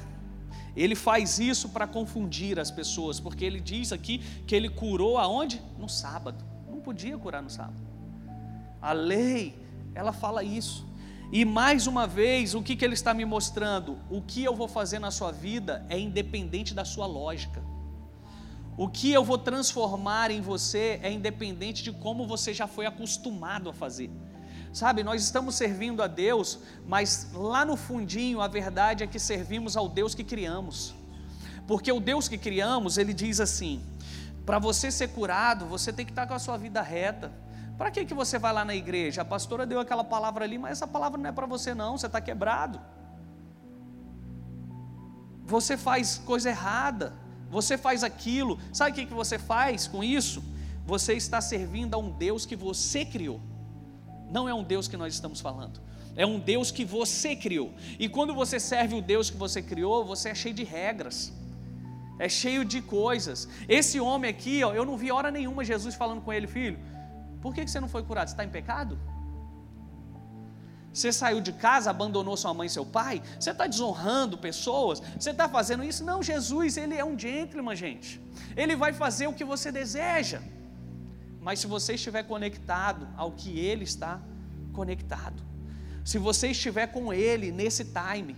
Ele 0.83 0.95
faz 0.95 1.39
isso 1.39 1.71
para 1.71 1.87
confundir 1.87 2.59
as 2.59 2.71
pessoas, 2.71 3.19
porque 3.19 3.45
Ele 3.45 3.61
diz 3.61 3.93
aqui 3.93 4.19
que 4.47 4.55
Ele 4.55 4.69
curou 4.69 5.19
aonde? 5.19 5.61
No 5.79 5.89
sábado, 5.89 6.45
não 6.71 6.81
podia 6.81 7.19
curar 7.19 7.43
no 7.43 7.51
sábado. 7.51 7.83
A 8.81 8.93
lei, 8.93 9.57
ela 9.95 10.13
fala 10.13 10.43
isso. 10.45 10.87
E 11.31 11.45
mais 11.45 11.87
uma 11.87 12.07
vez, 12.07 12.55
o 12.55 12.63
que, 12.63 12.75
que 12.75 12.85
ele 12.85 12.95
está 12.95 13.13
me 13.13 13.25
mostrando? 13.25 13.99
O 14.09 14.23
que 14.23 14.43
eu 14.43 14.55
vou 14.55 14.67
fazer 14.67 14.99
na 14.99 15.11
sua 15.11 15.31
vida 15.31 15.85
é 15.91 15.99
independente 15.99 16.73
da 16.73 16.85
sua 16.85 17.07
lógica. 17.07 17.63
O 18.79 18.89
que 18.89 19.13
eu 19.13 19.25
vou 19.25 19.37
transformar 19.37 20.31
em 20.31 20.41
você 20.41 21.01
é 21.03 21.11
independente 21.11 21.83
de 21.83 21.93
como 21.93 22.27
você 22.27 22.55
já 22.55 22.67
foi 22.67 22.87
acostumado 22.87 23.69
a 23.69 23.75
fazer. 23.75 24.11
Sabe, 24.73 25.03
nós 25.03 25.23
estamos 25.23 25.55
servindo 25.55 26.03
a 26.03 26.07
Deus, 26.07 26.59
mas 26.87 27.29
lá 27.33 27.65
no 27.65 27.77
fundinho 27.77 28.41
a 28.41 28.49
verdade 28.49 29.03
é 29.03 29.07
que 29.07 29.19
servimos 29.19 29.77
ao 29.77 29.89
Deus 29.89 30.15
que 30.15 30.23
criamos. 30.23 30.95
Porque 31.67 31.91
o 31.91 32.01
Deus 32.01 32.29
que 32.29 32.39
criamos, 32.39 32.99
ele 32.99 33.13
diz 33.13 33.41
assim: 33.41 33.83
para 34.45 34.59
você 34.59 34.91
ser 34.91 35.09
curado, 35.09 35.67
você 35.67 35.93
tem 35.93 36.07
que 36.07 36.13
estar 36.13 36.27
com 36.27 36.35
a 36.35 36.39
sua 36.39 36.57
vida 36.57 36.81
reta. 36.81 37.31
Para 37.77 37.91
que, 37.91 38.05
que 38.05 38.15
você 38.15 38.39
vai 38.39 38.53
lá 38.53 38.65
na 38.65 38.75
igreja? 38.75 39.23
A 39.23 39.25
pastora 39.25 39.67
deu 39.67 39.79
aquela 39.79 40.03
palavra 40.03 40.45
ali, 40.45 40.59
mas 40.59 40.73
essa 40.73 40.87
palavra 40.87 41.21
não 41.21 41.29
é 41.29 41.33
para 41.33 41.47
você, 41.47 41.75
não, 41.75 41.97
você 41.97 42.07
está 42.07 42.21
quebrado. 42.21 42.81
Você 45.45 45.77
faz 45.77 46.19
coisa 46.19 46.49
errada, 46.51 47.15
você 47.51 47.79
faz 47.79 48.03
aquilo. 48.03 48.59
Sabe 48.73 48.91
o 48.91 48.95
que, 48.95 49.07
que 49.07 49.15
você 49.15 49.39
faz 49.39 49.87
com 49.87 50.03
isso? 50.03 50.43
Você 50.87 51.15
está 51.15 51.41
servindo 51.41 51.95
a 51.95 51.99
um 51.99 52.11
Deus 52.11 52.45
que 52.45 52.57
você 52.57 53.05
criou. 53.05 53.41
Não 54.31 54.49
é 54.49 54.55
um 54.55 54.63
Deus 54.63 54.89
que 54.89 54.97
nós 54.97 55.15
estamos 55.15 55.41
falando. 55.41 55.81
É 56.17 56.27
um 56.27 56.39
Deus 56.39 56.71
que 56.71 56.85
você 56.85 57.37
criou. 57.37 57.73
E 57.99 58.09
quando 58.09 58.35
você 58.35 58.59
serve 58.59 58.95
o 58.97 59.03
Deus 59.03 59.31
que 59.31 59.37
você 59.37 59.63
criou, 59.63 60.05
você 60.05 60.31
é 60.31 60.35
cheio 60.35 60.55
de 60.55 60.65
regras. 60.65 61.33
É 62.19 62.29
cheio 62.29 62.65
de 62.65 62.83
coisas. 62.83 63.49
Esse 63.69 64.01
homem 64.01 64.29
aqui, 64.29 64.65
ó, 64.65 64.75
eu 64.75 64.85
não 64.85 64.97
vi 64.97 65.13
hora 65.13 65.31
nenhuma 65.31 65.65
Jesus 65.65 65.95
falando 65.95 66.21
com 66.21 66.33
ele, 66.33 66.49
filho. 66.49 66.79
Por 67.41 67.55
que 67.55 67.67
você 67.67 67.79
não 67.79 67.89
foi 67.89 68.03
curado? 68.03 68.29
Você 68.29 68.35
está 68.35 68.45
em 68.45 68.49
pecado? 68.49 68.99
Você 70.93 71.13
saiu 71.13 71.41
de 71.41 71.53
casa, 71.53 71.91
abandonou 71.91 72.37
sua 72.37 72.53
mãe 72.53 72.67
e 72.67 72.71
seu 72.71 72.85
pai? 72.85 73.23
Você 73.39 73.51
está 73.53 73.69
desonrando 73.69 74.37
pessoas? 74.37 75.01
Você 75.19 75.31
está 75.31 75.49
fazendo 75.49 75.85
isso? 75.85 76.05
Não, 76.05 76.21
Jesus, 76.21 76.77
ele 76.77 76.97
é 76.97 77.05
um 77.05 77.17
gentleman, 77.17 77.77
gente. 77.77 78.21
Ele 78.57 78.75
vai 78.75 78.93
fazer 78.93 79.29
o 79.29 79.33
que 79.33 79.45
você 79.45 79.71
deseja. 79.71 80.43
Mas 81.41 81.61
se 81.61 81.67
você 81.67 81.95
estiver 81.95 82.23
conectado 82.25 83.09
ao 83.17 83.33
que 83.33 83.59
Ele 83.59 83.85
está 83.85 84.21
conectado, 84.73 85.43
se 86.05 86.19
você 86.19 86.49
estiver 86.49 86.87
com 86.89 87.13
Ele 87.13 87.53
nesse 87.53 87.85
time, 87.85 88.37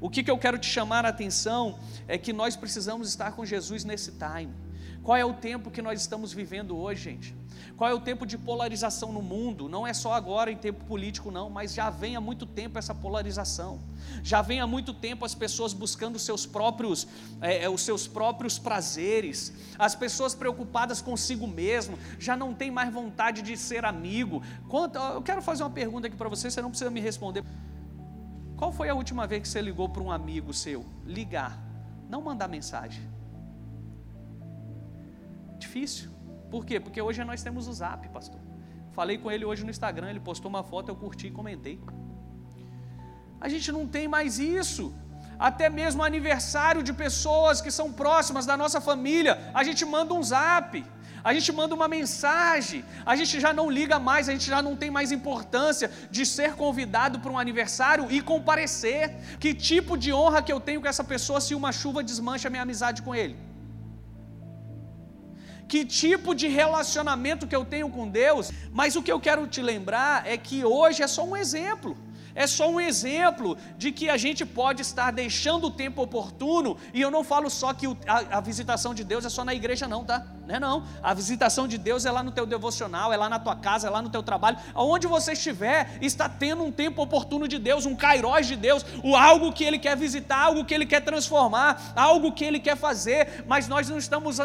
o 0.00 0.08
que, 0.08 0.22
que 0.22 0.30
eu 0.30 0.38
quero 0.38 0.58
te 0.58 0.66
chamar 0.66 1.04
a 1.04 1.08
atenção 1.08 1.78
é 2.06 2.16
que 2.16 2.32
nós 2.32 2.56
precisamos 2.56 3.08
estar 3.08 3.32
com 3.32 3.44
Jesus 3.44 3.84
nesse 3.84 4.12
time. 4.12 4.54
Qual 5.02 5.16
é 5.16 5.24
o 5.24 5.34
tempo 5.34 5.70
que 5.70 5.82
nós 5.82 6.00
estamos 6.00 6.32
vivendo 6.32 6.76
hoje, 6.76 7.04
gente? 7.04 7.37
Qual 7.76 7.88
é 7.88 7.94
o 7.94 8.00
tempo 8.00 8.26
de 8.26 8.36
polarização 8.36 9.12
no 9.12 9.22
mundo? 9.22 9.68
Não 9.68 9.86
é 9.86 9.94
só 9.94 10.12
agora 10.12 10.50
em 10.50 10.56
tempo 10.56 10.84
político, 10.84 11.30
não, 11.30 11.48
mas 11.48 11.74
já 11.74 11.90
vem 11.90 12.16
há 12.16 12.20
muito 12.20 12.46
tempo 12.46 12.78
essa 12.78 12.94
polarização. 12.94 13.80
Já 14.22 14.42
vem 14.42 14.60
há 14.60 14.66
muito 14.66 14.92
tempo 14.92 15.24
as 15.24 15.34
pessoas 15.34 15.72
buscando 15.72 16.18
seus 16.18 16.46
próprios, 16.46 17.06
é, 17.40 17.64
é 17.64 17.70
os 17.70 17.82
seus 17.82 18.06
próprios 18.06 18.58
prazeres, 18.58 19.52
as 19.78 19.94
pessoas 19.94 20.34
preocupadas 20.34 21.00
consigo 21.00 21.46
mesmo, 21.46 21.98
já 22.18 22.36
não 22.36 22.54
tem 22.54 22.70
mais 22.70 22.92
vontade 22.92 23.42
de 23.42 23.56
ser 23.56 23.84
amigo. 23.84 24.42
Quanto, 24.68 24.96
eu 24.98 25.22
quero 25.22 25.42
fazer 25.42 25.62
uma 25.62 25.70
pergunta 25.70 26.06
aqui 26.06 26.16
para 26.16 26.28
você, 26.28 26.50
você 26.50 26.60
não 26.60 26.70
precisa 26.70 26.90
me 26.90 27.00
responder. 27.00 27.44
Qual 28.56 28.72
foi 28.72 28.88
a 28.88 28.94
última 28.94 29.26
vez 29.26 29.42
que 29.42 29.48
você 29.48 29.60
ligou 29.60 29.88
para 29.88 30.02
um 30.02 30.10
amigo 30.10 30.52
seu? 30.52 30.84
Ligar, 31.06 31.56
não 32.08 32.20
mandar 32.20 32.48
mensagem. 32.48 33.02
Difícil. 35.58 36.17
Por 36.50 36.64
quê? 36.64 36.78
Porque 36.80 37.00
hoje 37.00 37.22
nós 37.24 37.42
temos 37.42 37.68
o 37.68 37.72
zap, 37.72 38.08
pastor. 38.08 38.40
Falei 38.92 39.16
com 39.16 39.30
ele 39.30 39.44
hoje 39.44 39.64
no 39.64 39.70
Instagram, 39.70 40.10
ele 40.10 40.20
postou 40.20 40.48
uma 40.48 40.62
foto, 40.62 40.88
eu 40.88 40.96
curti 40.96 41.26
e 41.28 41.30
comentei. 41.30 41.80
A 43.40 43.48
gente 43.48 43.70
não 43.70 43.86
tem 43.86 44.08
mais 44.08 44.38
isso. 44.38 44.92
Até 45.38 45.68
mesmo 45.70 46.02
aniversário 46.02 46.82
de 46.82 46.92
pessoas 46.92 47.60
que 47.60 47.70
são 47.70 47.92
próximas 47.92 48.44
da 48.44 48.56
nossa 48.56 48.80
família, 48.80 49.38
a 49.54 49.62
gente 49.62 49.84
manda 49.84 50.12
um 50.12 50.22
zap, 50.22 50.84
a 51.22 51.32
gente 51.32 51.52
manda 51.52 51.74
uma 51.74 51.86
mensagem, 51.86 52.84
a 53.06 53.14
gente 53.14 53.38
já 53.38 53.52
não 53.52 53.70
liga 53.70 53.98
mais, 54.00 54.28
a 54.28 54.32
gente 54.32 54.48
já 54.48 54.60
não 54.60 54.74
tem 54.74 54.90
mais 54.90 55.12
importância 55.12 55.90
de 56.10 56.26
ser 56.26 56.54
convidado 56.54 57.20
para 57.20 57.30
um 57.30 57.38
aniversário 57.38 58.10
e 58.10 58.20
comparecer. 58.20 59.14
Que 59.38 59.54
tipo 59.54 59.96
de 59.96 60.12
honra 60.12 60.42
que 60.42 60.52
eu 60.52 60.60
tenho 60.60 60.80
com 60.80 60.88
essa 60.88 61.04
pessoa 61.04 61.40
se 61.40 61.54
uma 61.54 61.70
chuva 61.70 62.02
desmancha 62.02 62.50
minha 62.50 62.62
amizade 62.62 63.02
com 63.02 63.14
ele? 63.14 63.47
Que 65.68 65.84
tipo 65.84 66.34
de 66.34 66.48
relacionamento 66.48 67.46
que 67.46 67.54
eu 67.54 67.64
tenho 67.64 67.90
com 67.90 68.08
Deus, 68.08 68.50
mas 68.72 68.96
o 68.96 69.02
que 69.02 69.12
eu 69.12 69.20
quero 69.20 69.46
te 69.46 69.60
lembrar 69.60 70.26
é 70.26 70.36
que 70.36 70.64
hoje 70.64 71.02
é 71.02 71.06
só 71.06 71.24
um 71.24 71.36
exemplo. 71.36 71.96
É 72.34 72.46
só 72.46 72.70
um 72.70 72.80
exemplo 72.80 73.58
de 73.76 73.90
que 73.90 74.08
a 74.08 74.16
gente 74.16 74.46
pode 74.46 74.80
estar 74.80 75.10
deixando 75.10 75.66
o 75.66 75.70
tempo 75.72 76.02
oportuno, 76.02 76.76
e 76.94 77.00
eu 77.00 77.10
não 77.10 77.24
falo 77.24 77.50
só 77.50 77.74
que 77.74 77.84
a, 78.06 78.38
a 78.38 78.40
visitação 78.40 78.94
de 78.94 79.02
Deus 79.02 79.24
é 79.24 79.28
só 79.28 79.44
na 79.44 79.52
igreja, 79.52 79.88
não, 79.88 80.04
tá? 80.04 80.24
Não 80.46 80.54
é 80.54 80.60
não. 80.60 80.84
A 81.02 81.12
visitação 81.12 81.66
de 81.66 81.76
Deus 81.76 82.06
é 82.06 82.12
lá 82.12 82.22
no 82.22 82.30
teu 82.30 82.46
devocional, 82.46 83.12
é 83.12 83.16
lá 83.16 83.28
na 83.28 83.40
tua 83.40 83.56
casa, 83.56 83.88
é 83.88 83.90
lá 83.90 84.00
no 84.00 84.08
teu 84.08 84.22
trabalho. 84.22 84.56
Aonde 84.72 85.08
você 85.08 85.32
estiver, 85.32 85.98
está 86.00 86.28
tendo 86.28 86.62
um 86.62 86.70
tempo 86.70 87.02
oportuno 87.02 87.48
de 87.48 87.58
Deus, 87.58 87.84
um 87.86 87.96
kairós 87.96 88.46
de 88.46 88.54
Deus, 88.54 88.86
o 89.02 89.16
algo 89.16 89.52
que 89.52 89.64
Ele 89.64 89.78
quer 89.78 89.96
visitar, 89.96 90.38
algo 90.38 90.64
que 90.64 90.72
Ele 90.72 90.86
quer 90.86 91.00
transformar, 91.00 91.92
algo 91.96 92.30
que 92.30 92.44
Ele 92.44 92.60
quer 92.60 92.76
fazer, 92.76 93.44
mas 93.48 93.66
nós 93.66 93.88
não 93.88 93.98
estamos 93.98 94.38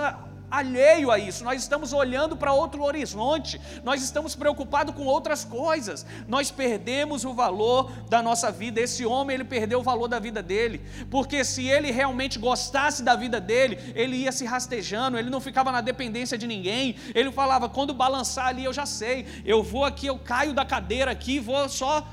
alheio 0.54 1.10
a 1.10 1.18
isso, 1.18 1.44
nós 1.44 1.60
estamos 1.64 1.94
olhando 1.94 2.38
para 2.38 2.54
outro 2.54 2.84
horizonte, 2.84 3.60
nós 3.84 4.04
estamos 4.04 4.36
preocupados 4.36 4.94
com 4.94 5.04
outras 5.06 5.44
coisas, 5.44 6.06
nós 6.28 6.52
perdemos 6.52 7.26
o 7.26 7.34
valor 7.34 7.92
da 8.08 8.22
nossa 8.22 8.52
vida. 8.52 8.80
Esse 8.80 9.04
homem, 9.04 9.34
ele 9.34 9.44
perdeu 9.44 9.80
o 9.80 9.84
valor 9.84 10.08
da 10.08 10.20
vida 10.20 10.44
dele, 10.44 10.80
porque 11.10 11.44
se 11.44 11.66
ele 11.66 11.90
realmente 11.90 12.38
gostasse 12.38 13.02
da 13.02 13.16
vida 13.16 13.42
dele, 13.42 13.80
ele 13.96 14.18
ia 14.18 14.32
se 14.32 14.46
rastejando, 14.46 15.18
ele 15.18 15.32
não 15.32 15.42
ficava 15.42 15.72
na 15.72 15.82
dependência 15.82 16.38
de 16.38 16.46
ninguém, 16.46 16.98
ele 17.16 17.32
falava: 17.32 17.68
quando 17.68 17.92
balançar 17.92 18.48
ali, 18.50 18.64
eu 18.64 18.74
já 18.74 18.86
sei, 18.86 19.26
eu 19.44 19.64
vou 19.64 19.84
aqui, 19.84 20.06
eu 20.06 20.20
caio 20.20 20.54
da 20.54 20.64
cadeira 20.64 21.10
aqui, 21.10 21.40
vou 21.40 21.68
só. 21.68 22.08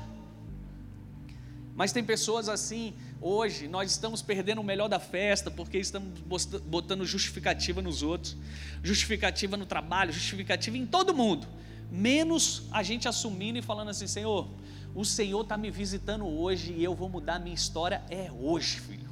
Mas 1.75 1.91
tem 1.91 2.03
pessoas 2.03 2.49
assim, 2.49 2.95
Hoje 3.23 3.67
nós 3.67 3.91
estamos 3.91 4.23
perdendo 4.23 4.61
o 4.61 4.63
melhor 4.63 4.87
da 4.87 4.99
festa 4.99 5.51
porque 5.51 5.77
estamos 5.77 6.19
botando 6.65 7.05
justificativa 7.05 7.79
nos 7.79 8.01
outros, 8.01 8.35
justificativa 8.81 9.55
no 9.55 9.67
trabalho, 9.67 10.11
justificativa 10.11 10.75
em 10.75 10.87
todo 10.87 11.13
mundo, 11.13 11.47
menos 11.91 12.63
a 12.71 12.81
gente 12.81 13.07
assumindo 13.07 13.59
e 13.59 13.61
falando 13.61 13.89
assim: 13.89 14.07
Senhor, 14.07 14.49
o 14.95 15.05
Senhor 15.05 15.41
está 15.41 15.55
me 15.55 15.69
visitando 15.69 16.25
hoje 16.25 16.73
e 16.73 16.83
eu 16.83 16.95
vou 16.95 17.09
mudar 17.09 17.35
a 17.35 17.39
minha 17.39 17.53
história, 17.53 18.01
é 18.09 18.31
hoje, 18.31 18.79
filho. 18.79 19.11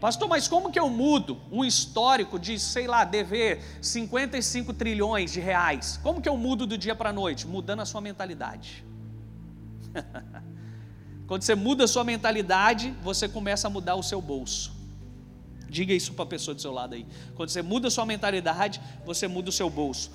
Pastor, 0.00 0.28
mas 0.28 0.46
como 0.46 0.70
que 0.70 0.78
eu 0.78 0.88
mudo 0.88 1.40
um 1.50 1.64
histórico 1.64 2.38
de, 2.38 2.56
sei 2.56 2.86
lá, 2.86 3.02
dever 3.02 3.60
55 3.82 4.72
trilhões 4.72 5.32
de 5.32 5.40
reais? 5.40 5.98
Como 6.04 6.22
que 6.22 6.28
eu 6.28 6.36
mudo 6.36 6.68
do 6.68 6.78
dia 6.78 6.94
para 6.94 7.10
a 7.10 7.12
noite? 7.12 7.48
Mudando 7.48 7.80
a 7.80 7.84
sua 7.84 8.00
mentalidade. 8.00 8.84
Quando 11.28 11.42
você 11.42 11.54
muda 11.54 11.84
a 11.84 11.88
sua 11.88 12.02
mentalidade, 12.02 12.92
você 13.02 13.28
começa 13.28 13.68
a 13.68 13.70
mudar 13.70 13.94
o 13.94 14.02
seu 14.02 14.20
bolso. 14.20 14.72
Diga 15.68 15.92
isso 15.92 16.14
para 16.14 16.24
a 16.24 16.26
pessoa 16.26 16.54
do 16.54 16.60
seu 16.62 16.72
lado 16.72 16.94
aí. 16.94 17.06
Quando 17.36 17.50
você 17.50 17.60
muda 17.60 17.88
a 17.88 17.90
sua 17.90 18.06
mentalidade, 18.06 18.80
você 19.04 19.28
muda 19.28 19.50
o 19.50 19.52
seu 19.52 19.68
bolso. 19.68 20.10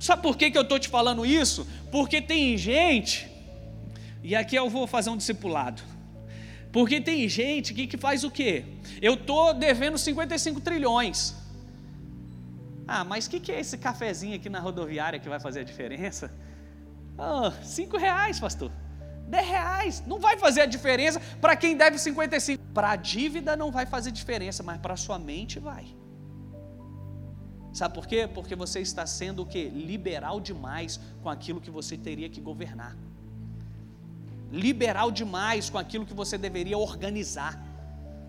Sabe 0.00 0.22
por 0.22 0.36
que, 0.36 0.50
que 0.50 0.58
eu 0.58 0.62
estou 0.62 0.78
te 0.78 0.88
falando 0.88 1.24
isso? 1.24 1.64
Porque 1.92 2.20
tem 2.20 2.58
gente, 2.58 3.30
e 4.24 4.34
aqui 4.34 4.56
eu 4.56 4.68
vou 4.68 4.88
fazer 4.88 5.08
um 5.08 5.16
discipulado. 5.16 5.82
Porque 6.72 7.00
tem 7.00 7.28
gente 7.28 7.72
que, 7.72 7.86
que 7.86 7.96
faz 7.96 8.24
o 8.24 8.30
quê? 8.30 8.64
Eu 9.00 9.14
estou 9.14 9.54
devendo 9.54 9.96
55 9.96 10.60
trilhões. 10.60 11.34
Ah, 12.88 13.04
mas 13.04 13.26
o 13.26 13.30
que, 13.30 13.38
que 13.38 13.52
é 13.52 13.60
esse 13.60 13.78
cafezinho 13.78 14.34
aqui 14.34 14.48
na 14.48 14.58
rodoviária 14.58 15.20
que 15.20 15.28
vai 15.28 15.38
fazer 15.38 15.60
a 15.60 15.64
diferença? 15.64 16.30
Ah, 17.16 17.52
cinco 17.62 17.96
reais, 17.96 18.40
pastor. 18.40 18.72
10 19.76 19.86
reais, 19.86 20.02
não 20.06 20.18
vai 20.18 20.36
fazer 20.36 20.62
a 20.62 20.66
diferença 20.66 21.20
para 21.40 21.54
quem 21.56 21.76
deve 21.76 21.98
55. 21.98 22.62
Para 22.72 22.90
a 22.90 22.96
dívida 22.96 23.56
não 23.56 23.70
vai 23.70 23.86
fazer 23.86 24.10
diferença, 24.10 24.62
mas 24.62 24.78
para 24.78 24.94
a 24.94 24.96
sua 24.96 25.18
mente 25.18 25.58
vai. 25.58 25.86
Sabe 27.72 27.94
por 27.94 28.06
quê? 28.06 28.28
Porque 28.36 28.54
você 28.56 28.80
está 28.80 29.04
sendo 29.06 29.42
o 29.42 29.46
que? 29.46 29.68
Liberal 29.68 30.40
demais 30.40 30.98
com 31.22 31.28
aquilo 31.28 31.60
que 31.60 31.70
você 31.70 31.96
teria 31.96 32.28
que 32.28 32.40
governar. 32.40 32.96
Liberal 34.50 35.10
demais 35.10 35.68
com 35.68 35.78
aquilo 35.78 36.06
que 36.06 36.14
você 36.14 36.38
deveria 36.38 36.78
organizar. 36.78 37.54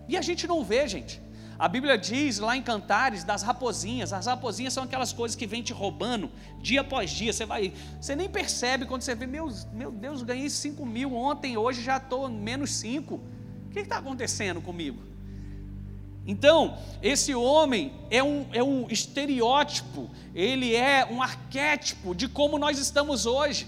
E 0.06 0.16
a 0.16 0.22
gente 0.22 0.46
não 0.46 0.62
vê, 0.64 0.86
gente. 0.86 1.22
A 1.58 1.66
Bíblia 1.66 1.98
diz 1.98 2.38
lá 2.38 2.56
em 2.56 2.62
Cantares 2.62 3.24
das 3.24 3.42
raposinhas. 3.42 4.12
As 4.12 4.26
raposinhas 4.26 4.72
são 4.72 4.84
aquelas 4.84 5.12
coisas 5.12 5.34
que 5.34 5.44
vêm 5.44 5.60
te 5.60 5.72
roubando 5.72 6.30
dia 6.60 6.82
após 6.82 7.10
dia. 7.10 7.32
Você 7.32 7.44
vai, 7.44 7.72
você 8.00 8.14
nem 8.14 8.28
percebe 8.28 8.86
quando 8.86 9.02
você 9.02 9.14
vê, 9.14 9.26
meu, 9.26 9.48
meu 9.72 9.90
Deus, 9.90 10.22
ganhei 10.22 10.48
5 10.48 10.86
mil 10.86 11.16
ontem, 11.16 11.56
hoje 11.56 11.82
já 11.82 11.96
estou 11.96 12.28
menos 12.28 12.70
5. 12.76 13.14
O 13.14 13.70
que 13.72 13.80
está 13.80 13.98
acontecendo 13.98 14.60
comigo? 14.60 15.02
Então, 16.24 16.78
esse 17.02 17.34
homem 17.34 17.92
é 18.08 18.22
um, 18.22 18.46
é 18.52 18.62
um 18.62 18.86
estereótipo, 18.88 20.10
ele 20.34 20.76
é 20.76 21.06
um 21.10 21.20
arquétipo 21.22 22.14
de 22.14 22.28
como 22.28 22.56
nós 22.58 22.78
estamos 22.78 23.26
hoje. 23.26 23.66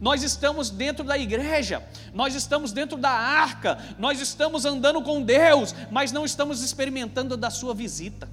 Nós 0.00 0.22
estamos 0.22 0.70
dentro 0.70 1.04
da 1.04 1.18
igreja, 1.18 1.82
nós 2.14 2.34
estamos 2.34 2.72
dentro 2.72 2.96
da 2.96 3.10
arca, 3.10 3.78
nós 3.98 4.20
estamos 4.20 4.64
andando 4.64 5.02
com 5.02 5.22
Deus, 5.22 5.74
mas 5.90 6.12
não 6.12 6.24
estamos 6.24 6.62
experimentando 6.62 7.36
da 7.36 7.50
sua 7.50 7.74
visita. 7.74 8.28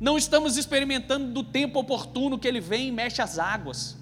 Não 0.00 0.18
estamos 0.18 0.56
experimentando 0.56 1.32
do 1.32 1.44
tempo 1.44 1.78
oportuno 1.78 2.36
que 2.36 2.48
ele 2.48 2.60
vem 2.60 2.88
e 2.88 2.92
mexe 2.92 3.22
as 3.22 3.38
águas. 3.38 3.96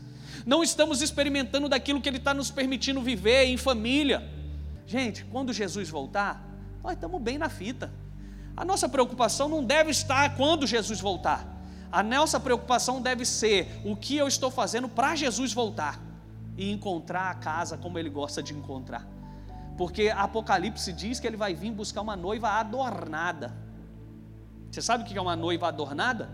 não 0.47 0.63
estamos 0.65 1.03
experimentando 1.03 1.69
daquilo 1.69 2.01
que 2.01 2.09
Ele 2.09 2.17
está 2.17 2.33
nos 2.33 2.51
permitindo 2.51 3.03
viver 3.03 3.45
em 3.45 3.59
família. 3.59 4.27
Gente, 4.87 5.25
quando 5.27 5.53
Jesus 5.53 5.91
voltar, 5.91 6.43
nós 6.83 6.95
estamos 6.95 7.21
bem 7.21 7.37
na 7.37 7.51
fita. 7.51 7.93
A 8.57 8.65
nossa 8.65 8.89
preocupação 8.89 9.49
não 9.49 9.63
deve 9.63 9.91
estar 9.91 10.37
quando 10.37 10.67
Jesus 10.67 10.99
voltar. 10.99 11.60
A 11.93 12.03
nossa 12.03 12.39
preocupação 12.39 13.03
deve 13.03 13.25
ser 13.25 13.81
o 13.85 13.97
que 13.97 14.17
eu 14.17 14.29
estou 14.29 14.51
fazendo 14.51 14.89
para 14.89 15.17
Jesus 15.17 15.53
voltar 15.53 16.01
e 16.57 16.71
encontrar 16.71 17.31
a 17.31 17.35
casa 17.35 17.77
como 17.77 17.99
Ele 17.99 18.09
gosta 18.09 18.43
de 18.43 18.55
encontrar. 18.55 19.07
Porque 19.77 20.09
Apocalipse 20.09 20.93
diz 20.93 21.19
que 21.19 21.27
Ele 21.27 21.37
vai 21.37 21.55
vir 21.55 21.73
buscar 21.73 22.03
uma 22.03 22.15
noiva 22.15 22.51
adornada. 22.51 23.57
Você 24.71 24.81
sabe 24.81 25.03
o 25.03 25.07
que 25.07 25.19
é 25.19 25.21
uma 25.21 25.35
noiva 25.35 25.69
adornada? 25.69 26.31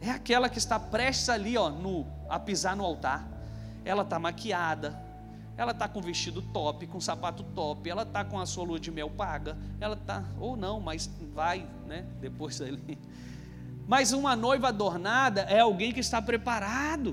É 0.00 0.10
aquela 0.10 0.48
que 0.48 0.58
está 0.58 0.78
prestes 0.78 1.28
ali, 1.28 1.58
ó, 1.58 1.68
no, 1.68 2.06
a 2.28 2.38
pisar 2.38 2.74
no 2.74 2.84
altar. 2.84 3.28
Ela 3.84 4.02
está 4.02 4.18
maquiada, 4.18 4.98
ela 5.56 5.72
está 5.72 5.88
com 5.88 6.00
vestido 6.00 6.40
top, 6.40 6.86
com 6.86 7.00
sapato 7.00 7.42
top, 7.42 7.90
ela 7.90 8.02
está 8.02 8.24
com 8.24 8.38
a 8.38 8.46
sua 8.46 8.64
lua 8.64 8.78
de 8.78 8.90
mel 8.90 9.10
paga, 9.10 9.58
ela 9.80 9.94
está, 9.94 10.24
ou 10.38 10.56
não, 10.56 10.80
mas 10.80 11.10
vai, 11.34 11.66
né, 11.86 12.06
depois 12.20 12.62
ali. 12.62 12.98
Mas 13.92 14.12
uma 14.12 14.36
noiva 14.36 14.68
adornada 14.68 15.42
é 15.58 15.60
alguém 15.60 15.92
que 15.96 16.02
está 16.06 16.20
preparado, 16.30 17.10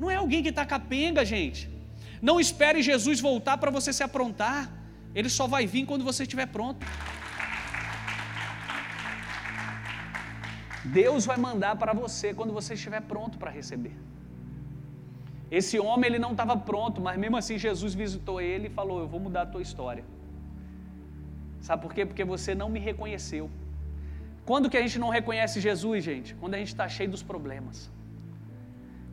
não 0.00 0.10
é 0.10 0.16
alguém 0.16 0.42
que 0.42 0.52
está 0.54 0.64
capenga, 0.74 1.22
gente. 1.34 1.62
Não 2.28 2.36
espere 2.44 2.80
Jesus 2.90 3.20
voltar 3.20 3.58
para 3.58 3.70
você 3.76 3.92
se 3.92 4.02
aprontar, 4.02 4.60
ele 5.14 5.30
só 5.38 5.46
vai 5.54 5.66
vir 5.66 5.84
quando 5.90 6.04
você 6.10 6.22
estiver 6.22 6.46
pronto. 6.46 6.86
Deus 10.84 11.26
vai 11.26 11.36
mandar 11.36 11.76
para 11.76 11.92
você 11.92 12.32
quando 12.32 12.52
você 12.58 12.72
estiver 12.72 13.02
pronto 13.12 13.36
para 13.36 13.50
receber. 13.50 13.96
Esse 15.50 15.78
homem 15.78 16.06
ele 16.10 16.18
não 16.18 16.32
estava 16.32 16.56
pronto, 16.56 17.00
mas 17.00 17.18
mesmo 17.18 17.36
assim 17.36 17.58
Jesus 17.58 17.94
visitou 17.94 18.40
ele 18.40 18.68
e 18.68 18.70
falou: 18.70 19.00
Eu 19.00 19.08
vou 19.08 19.20
mudar 19.20 19.42
a 19.42 19.46
tua 19.46 19.62
história. 19.62 20.04
Sabe 21.60 21.82
por 21.82 21.92
quê? 21.92 22.04
Porque 22.06 22.24
você 22.24 22.54
não 22.54 22.68
me 22.68 22.80
reconheceu. 22.90 23.50
Quando 24.48 24.70
que 24.70 24.78
a 24.80 24.82
gente 24.84 24.98
não 25.02 25.10
reconhece 25.16 25.56
Jesus, 25.60 26.02
gente? 26.10 26.34
Quando 26.40 26.54
a 26.54 26.58
gente 26.60 26.72
está 26.74 26.86
cheio 26.96 27.10
dos 27.14 27.22
problemas. 27.30 27.76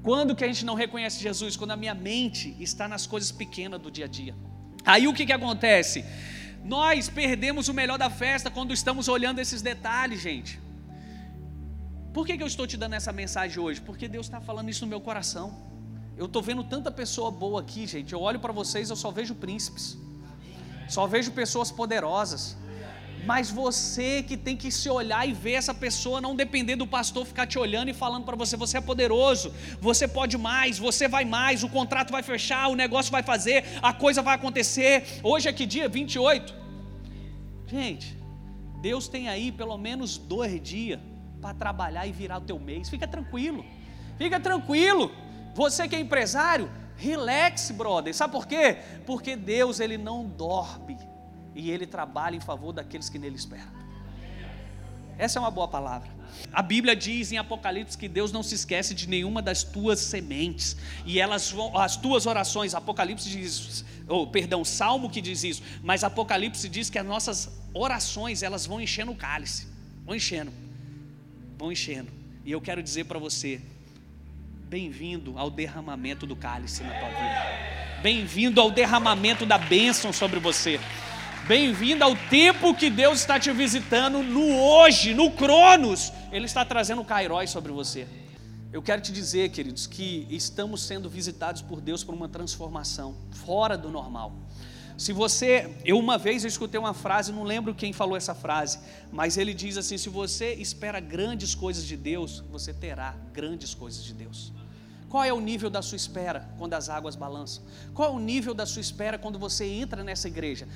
Quando 0.08 0.36
que 0.38 0.46
a 0.46 0.50
gente 0.52 0.64
não 0.70 0.76
reconhece 0.84 1.18
Jesus? 1.28 1.58
Quando 1.60 1.72
a 1.72 1.80
minha 1.82 1.96
mente 2.10 2.56
está 2.68 2.88
nas 2.94 3.06
coisas 3.14 3.32
pequenas 3.42 3.82
do 3.86 3.92
dia 3.98 4.06
a 4.06 4.12
dia. 4.20 4.34
Aí 4.94 5.06
o 5.10 5.14
que, 5.18 5.26
que 5.26 5.34
acontece? 5.34 6.06
Nós 6.64 7.10
perdemos 7.10 7.68
o 7.68 7.74
melhor 7.74 7.98
da 7.98 8.10
festa 8.10 8.50
quando 8.50 8.72
estamos 8.80 9.10
olhando 9.16 9.40
esses 9.40 9.62
detalhes, 9.62 10.22
gente. 10.22 10.54
Por 12.14 12.26
que, 12.26 12.38
que 12.38 12.44
eu 12.44 12.52
estou 12.54 12.66
te 12.66 12.78
dando 12.78 12.96
essa 13.02 13.12
mensagem 13.22 13.60
hoje? 13.60 13.82
Porque 13.82 14.08
Deus 14.08 14.28
está 14.28 14.40
falando 14.40 14.70
isso 14.70 14.86
no 14.86 14.90
meu 14.96 15.02
coração. 15.02 15.48
Eu 16.16 16.28
estou 16.28 16.42
vendo 16.42 16.64
tanta 16.64 16.90
pessoa 16.90 17.30
boa 17.30 17.60
aqui, 17.60 17.86
gente. 17.86 18.14
Eu 18.14 18.22
olho 18.22 18.40
para 18.40 18.54
vocês, 18.54 18.90
eu 18.90 18.96
só 18.96 19.12
vejo 19.12 19.36
príncipes, 19.36 19.98
só 20.88 21.06
vejo 21.06 21.32
pessoas 21.34 21.72
poderosas. 21.72 22.56
Mas 23.26 23.50
você 23.50 24.22
que 24.22 24.38
tem 24.38 24.56
que 24.56 24.72
se 24.72 24.88
olhar 24.88 25.28
e 25.28 25.34
ver 25.34 25.54
essa 25.54 25.74
pessoa, 25.74 26.22
não 26.22 26.36
depender 26.36 26.76
do 26.76 26.86
pastor 26.86 27.26
ficar 27.26 27.48
te 27.48 27.58
olhando 27.58 27.90
e 27.90 27.94
falando 27.94 28.24
para 28.24 28.36
você: 28.36 28.56
você 28.56 28.78
é 28.78 28.82
poderoso, 28.82 29.52
você 29.82 30.08
pode 30.08 30.38
mais, 30.38 30.78
você 30.78 31.08
vai 31.08 31.26
mais, 31.26 31.64
o 31.64 31.70
contrato 31.70 32.12
vai 32.12 32.22
fechar, 32.22 32.68
o 32.68 32.76
negócio 32.76 33.12
vai 33.12 33.24
fazer, 33.24 33.66
a 33.82 33.92
coisa 33.92 34.22
vai 34.22 34.36
acontecer. 34.36 35.20
Hoje 35.24 35.50
é 35.50 35.54
que 35.54 35.66
dia? 35.66 35.90
28. 35.90 36.54
Gente, 37.68 38.16
Deus 38.80 39.08
tem 39.08 39.28
aí 39.28 39.52
pelo 39.52 39.78
menos 39.78 40.18
dois 40.18 40.62
dias 40.62 41.00
para 41.42 41.54
trabalhar 41.56 42.06
e 42.06 42.12
virar 42.12 42.38
o 42.38 42.42
teu 42.42 42.60
mês. 42.60 42.90
Fica 42.90 43.08
tranquilo, 43.08 43.66
fica 44.20 44.40
tranquilo. 44.40 45.12
Você 45.56 45.88
que 45.88 45.96
é 45.96 46.00
empresário, 46.00 46.70
relax, 46.96 47.72
brother. 47.72 48.14
Sabe 48.14 48.34
por 48.34 48.46
quê? 48.46 48.78
Porque 49.04 49.36
Deus 49.36 49.80
ele 49.80 49.98
não 49.98 50.26
dorme 50.26 51.15
e 51.56 51.72
ele 51.72 51.88
trabalha 51.88 52.36
em 52.36 52.40
favor 52.40 52.72
daqueles 52.72 53.10
que 53.10 53.18
nele 53.18 53.36
esperam. 53.36 53.74
Essa 55.18 55.40
é 55.40 55.42
uma 55.42 55.50
boa 55.50 55.68
palavra. 55.68 56.14
A 56.52 56.62
Bíblia 56.62 56.96
diz 56.96 57.32
em 57.32 57.38
Apocalipse 57.38 57.98
que 57.98 58.10
Deus 58.10 58.32
não 58.32 58.44
se 58.44 58.54
esquece 58.54 58.94
de 58.94 59.08
nenhuma 59.08 59.42
das 59.42 59.64
tuas 59.64 60.00
sementes 60.00 60.76
e 61.06 61.20
elas 61.20 61.50
vão, 61.50 61.78
as 61.78 61.96
tuas 61.96 62.26
orações. 62.26 62.76
Apocalipse 62.76 63.30
diz, 63.30 63.86
oh, 64.08 64.28
perdão, 64.28 64.66
Salmo 64.66 65.10
que 65.10 65.22
diz 65.22 65.44
isso, 65.44 65.64
mas 65.82 66.04
Apocalipse 66.04 66.68
diz 66.68 66.90
que 66.90 67.00
as 67.00 67.06
nossas 67.06 67.50
orações 67.74 68.44
elas 68.44 68.66
vão 68.66 68.82
enchendo 68.82 69.14
o 69.14 69.16
cálice, 69.16 69.68
vão 70.06 70.14
enchendo 70.14 70.52
vão 71.58 71.72
enchendo. 71.72 72.12
E 72.44 72.52
eu 72.52 72.62
quero 72.62 72.82
dizer 72.84 73.06
para 73.06 73.20
você: 73.20 73.62
bem-vindo 74.70 75.38
ao 75.38 75.50
derramamento 75.50 76.26
do 76.26 76.36
cálice 76.36 76.84
na 76.84 76.94
tua 76.94 77.10
vida. 77.10 78.02
Bem-vindo 78.02 78.62
ao 78.62 78.70
derramamento 78.70 79.46
da 79.46 79.58
bênção 79.58 80.14
sobre 80.14 80.40
você. 80.40 80.80
Bem-vindo 81.48 82.04
ao 82.04 82.16
tempo 82.16 82.74
que 82.74 82.90
Deus 82.90 83.20
está 83.20 83.40
te 83.40 83.52
visitando 83.52 84.24
no 84.24 84.58
hoje, 84.60 85.14
no 85.14 85.30
Cronos. 85.30 86.12
Ele 86.32 86.48
está 86.48 86.66
trazendo 86.66 87.04
o 87.04 87.06
Cairói 87.06 87.46
sobre 87.46 87.72
você. 87.72 88.08
Eu 88.74 88.82
quero 88.82 89.00
te 89.00 89.12
dizer, 89.12 89.50
queridos, 89.50 89.86
que 89.86 90.26
estamos 90.28 90.82
sendo 90.82 91.08
visitados 91.08 91.62
por 91.62 91.80
Deus 91.80 92.04
por 92.04 92.16
uma 92.16 92.28
transformação 92.28 93.16
fora 93.46 93.78
do 93.78 93.92
normal. 93.92 94.34
Se 94.98 95.14
você, 95.14 95.78
eu 95.86 96.00
uma 96.00 96.18
vez 96.18 96.44
eu 96.44 96.48
escutei 96.48 96.80
uma 96.80 96.96
frase, 96.96 97.32
não 97.32 97.44
lembro 97.44 97.76
quem 97.76 97.94
falou 97.94 98.18
essa 98.18 98.34
frase, 98.34 98.80
mas 99.12 99.38
ele 99.38 99.54
diz 99.54 99.78
assim: 99.78 100.00
se 100.00 100.10
você 100.10 100.56
espera 100.56 101.00
grandes 101.00 101.54
coisas 101.54 101.86
de 101.86 101.96
Deus, 101.96 102.44
você 102.50 102.74
terá 102.74 103.16
grandes 103.32 103.76
coisas 103.76 104.04
de 104.04 104.16
Deus. 104.16 104.52
Qual 105.10 105.24
é 105.24 105.32
o 105.32 105.40
nível 105.40 105.70
da 105.70 105.84
sua 105.84 105.96
espera 105.96 106.50
quando 106.58 106.74
as 106.74 106.90
águas 106.90 107.16
balançam? 107.16 107.64
Qual 107.94 108.10
é 108.10 108.12
o 108.12 108.20
nível 108.20 108.56
da 108.56 108.66
sua 108.66 108.82
espera 108.82 109.20
quando 109.20 109.38
você 109.38 109.64
entra 109.64 110.04
nessa 110.04 110.28
igreja? 110.28 110.68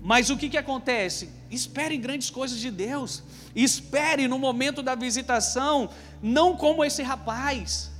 Mas 0.00 0.30
o 0.30 0.36
que, 0.36 0.48
que 0.48 0.56
acontece? 0.56 1.28
Espere 1.50 1.96
grandes 1.96 2.30
coisas 2.30 2.58
de 2.58 2.70
Deus. 2.70 3.22
Espere 3.54 4.26
no 4.26 4.38
momento 4.38 4.82
da 4.82 4.94
visitação, 4.94 5.90
não 6.22 6.56
como 6.56 6.84
esse 6.84 7.02
rapaz. 7.02 7.90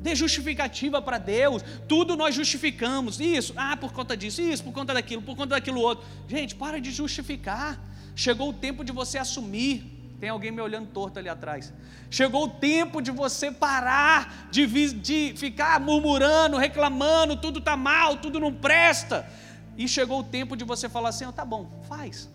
Dê 0.00 0.14
justificativa 0.14 1.00
para 1.02 1.18
Deus. 1.18 1.62
Tudo 1.88 2.16
nós 2.16 2.34
justificamos. 2.34 3.20
Isso, 3.20 3.52
ah, 3.56 3.76
por 3.76 3.92
conta 3.92 4.16
disso, 4.16 4.40
isso, 4.40 4.64
por 4.64 4.72
conta 4.72 4.94
daquilo, 4.94 5.22
por 5.22 5.36
conta 5.36 5.56
daquilo 5.56 5.80
outro. 5.80 6.06
Gente, 6.28 6.54
para 6.54 6.80
de 6.80 6.90
justificar. 6.90 7.78
Chegou 8.14 8.50
o 8.50 8.52
tempo 8.52 8.82
de 8.82 8.92
você 8.92 9.18
assumir. 9.18 9.92
Tem 10.18 10.30
alguém 10.30 10.50
me 10.50 10.62
olhando 10.62 10.88
torto 10.88 11.18
ali 11.18 11.28
atrás. 11.28 11.72
Chegou 12.10 12.44
o 12.44 12.48
tempo 12.48 13.02
de 13.02 13.10
você 13.10 13.50
parar 13.50 14.48
de, 14.50 14.66
de 14.94 15.34
ficar 15.36 15.78
murmurando, 15.80 16.56
reclamando, 16.56 17.36
tudo 17.36 17.58
está 17.58 17.76
mal, 17.76 18.16
tudo 18.16 18.40
não 18.40 18.52
presta. 18.52 19.28
E 19.76 19.88
chegou 19.88 20.20
o 20.20 20.24
tempo 20.24 20.56
de 20.56 20.64
você 20.64 20.88
falar 20.88 21.10
assim: 21.10 21.26
oh, 21.26 21.32
tá 21.32 21.44
bom, 21.44 21.82
faz 21.88 22.28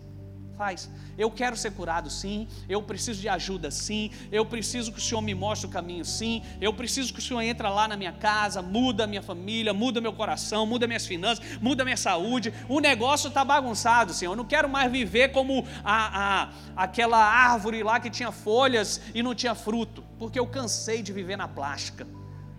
faz. 0.62 0.88
Eu 1.18 1.28
quero 1.28 1.56
ser 1.56 1.72
curado, 1.72 2.08
sim. 2.08 2.46
Eu 2.68 2.80
preciso 2.82 3.20
de 3.20 3.28
ajuda, 3.28 3.68
sim. 3.70 4.10
Eu 4.30 4.46
preciso 4.46 4.92
que 4.92 4.98
o 4.98 5.02
Senhor 5.02 5.20
me 5.20 5.34
mostre 5.34 5.66
o 5.66 5.70
caminho, 5.70 6.04
sim. 6.04 6.42
Eu 6.60 6.72
preciso 6.72 7.12
que 7.12 7.18
o 7.18 7.22
Senhor 7.22 7.42
entre 7.42 7.68
lá 7.68 7.88
na 7.88 7.96
minha 7.96 8.12
casa, 8.12 8.62
muda 8.62 9.02
a 9.02 9.06
minha 9.06 9.22
família, 9.22 9.74
muda 9.74 10.00
meu 10.00 10.12
coração, 10.12 10.64
muda 10.64 10.86
minhas 10.86 11.04
finanças, 11.04 11.44
muda 11.60 11.84
minha 11.84 11.96
saúde. 11.96 12.54
O 12.68 12.78
negócio 12.78 13.26
está 13.26 13.44
bagunçado, 13.44 14.14
Senhor. 14.14 14.32
Eu 14.32 14.36
não 14.36 14.44
quero 14.44 14.68
mais 14.68 14.90
viver 14.90 15.32
como 15.32 15.66
a, 15.82 16.42
a, 16.42 16.48
aquela 16.76 17.18
árvore 17.18 17.82
lá 17.82 17.98
que 17.98 18.08
tinha 18.08 18.30
folhas 18.30 19.00
e 19.12 19.22
não 19.22 19.34
tinha 19.34 19.56
fruto, 19.56 20.04
porque 20.16 20.38
eu 20.38 20.46
cansei 20.46 21.02
de 21.02 21.12
viver 21.12 21.36
na 21.36 21.48
plástica. 21.48 22.06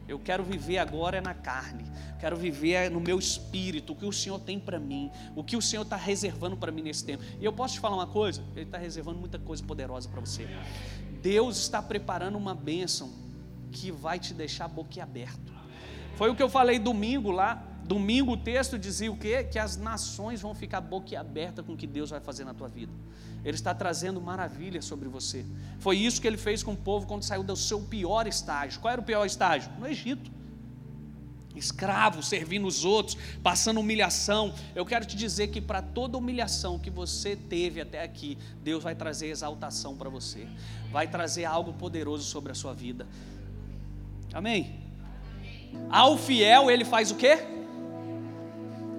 Eu 0.08 0.20
quero 0.20 0.44
viver 0.44 0.78
agora 0.78 1.22
na 1.22 1.34
carne. 1.34 1.86
Quero 2.20 2.36
viver 2.36 2.90
no 2.90 3.00
meu 3.00 3.20
espírito 3.20 3.94
o 3.94 3.96
que 3.96 4.06
o 4.06 4.12
Senhor 4.12 4.40
tem 4.40 4.60
para 4.60 4.80
mim, 4.80 5.12
o 5.36 5.44
que 5.44 5.58
o 5.58 5.62
Senhor 5.62 5.84
está 5.84 5.96
reservando 5.96 6.56
para 6.56 6.72
mim 6.72 6.82
nesse 6.82 7.04
tempo. 7.06 7.24
E 7.40 7.44
eu 7.46 7.54
posso 7.54 7.76
te 7.76 7.80
falar 7.80 7.96
uma 7.96 8.08
coisa? 8.08 8.44
Ele 8.56 8.66
está 8.66 8.78
reservando 8.78 9.20
muita 9.20 9.40
coisa 9.40 9.64
poderosa 9.64 10.10
para 10.10 10.20
você. 10.20 10.48
Deus 11.22 11.58
está 11.58 11.82
preparando 11.82 12.38
uma 12.38 12.54
bênção 12.54 13.12
que 13.72 13.92
vai 13.92 14.20
te 14.20 14.34
deixar 14.34 14.68
boquiaberto. 14.68 15.54
Foi 16.16 16.30
o 16.30 16.36
que 16.36 16.44
eu 16.44 16.50
falei 16.50 16.78
domingo 16.80 17.32
lá. 17.32 17.64
Domingo 17.86 18.32
o 18.32 18.38
texto 18.38 18.80
dizia 18.80 19.12
o 19.12 19.18
quê? 19.18 19.44
Que 19.44 19.60
as 19.60 19.76
nações 19.76 20.42
vão 20.42 20.56
ficar 20.56 20.80
boquiabertas 20.80 21.66
com 21.66 21.74
o 21.74 21.78
que 21.78 21.86
Deus 21.86 22.10
vai 22.10 22.20
fazer 22.22 22.46
na 22.46 22.54
tua 22.54 22.68
vida. 22.68 22.94
Ele 23.44 23.56
está 23.56 23.74
trazendo 23.74 24.22
maravilhas 24.22 24.86
sobre 24.86 25.10
você. 25.10 25.46
Foi 25.80 25.98
isso 25.98 26.22
que 26.22 26.28
ele 26.28 26.38
fez 26.38 26.64
com 26.64 26.72
o 26.74 26.78
povo 26.78 27.06
quando 27.06 27.24
saiu 27.24 27.44
do 27.44 27.56
seu 27.58 27.82
pior 27.82 28.26
estágio. 28.26 28.80
Qual 28.80 28.92
era 28.92 29.02
o 29.02 29.04
pior 29.04 29.26
estágio? 29.26 29.70
No 29.78 29.86
Egito. 29.86 30.32
Escravo, 31.54 32.24
servindo 32.24 32.66
os 32.66 32.84
outros, 32.86 33.18
passando 33.44 33.80
humilhação. 33.80 34.56
Eu 34.74 34.86
quero 34.86 35.06
te 35.06 35.16
dizer 35.16 35.50
que 35.50 35.62
para 35.62 35.82
toda 35.82 36.18
humilhação 36.18 36.80
que 36.80 36.90
você 36.90 37.36
teve 37.36 37.82
até 37.82 38.02
aqui, 38.02 38.38
Deus 38.64 38.82
vai 38.82 38.96
trazer 38.96 39.28
exaltação 39.28 39.96
para 39.96 40.10
você, 40.10 40.48
vai 40.92 41.08
trazer 41.08 41.46
algo 41.46 41.74
poderoso 41.74 42.24
sobre 42.24 42.52
a 42.52 42.56
sua 42.56 42.74
vida. 42.74 43.06
Amém? 44.34 44.80
Ao 45.90 46.18
fiel, 46.18 46.72
ele 46.72 46.86
faz 46.86 47.12
o 47.12 47.16
quê? 47.16 47.63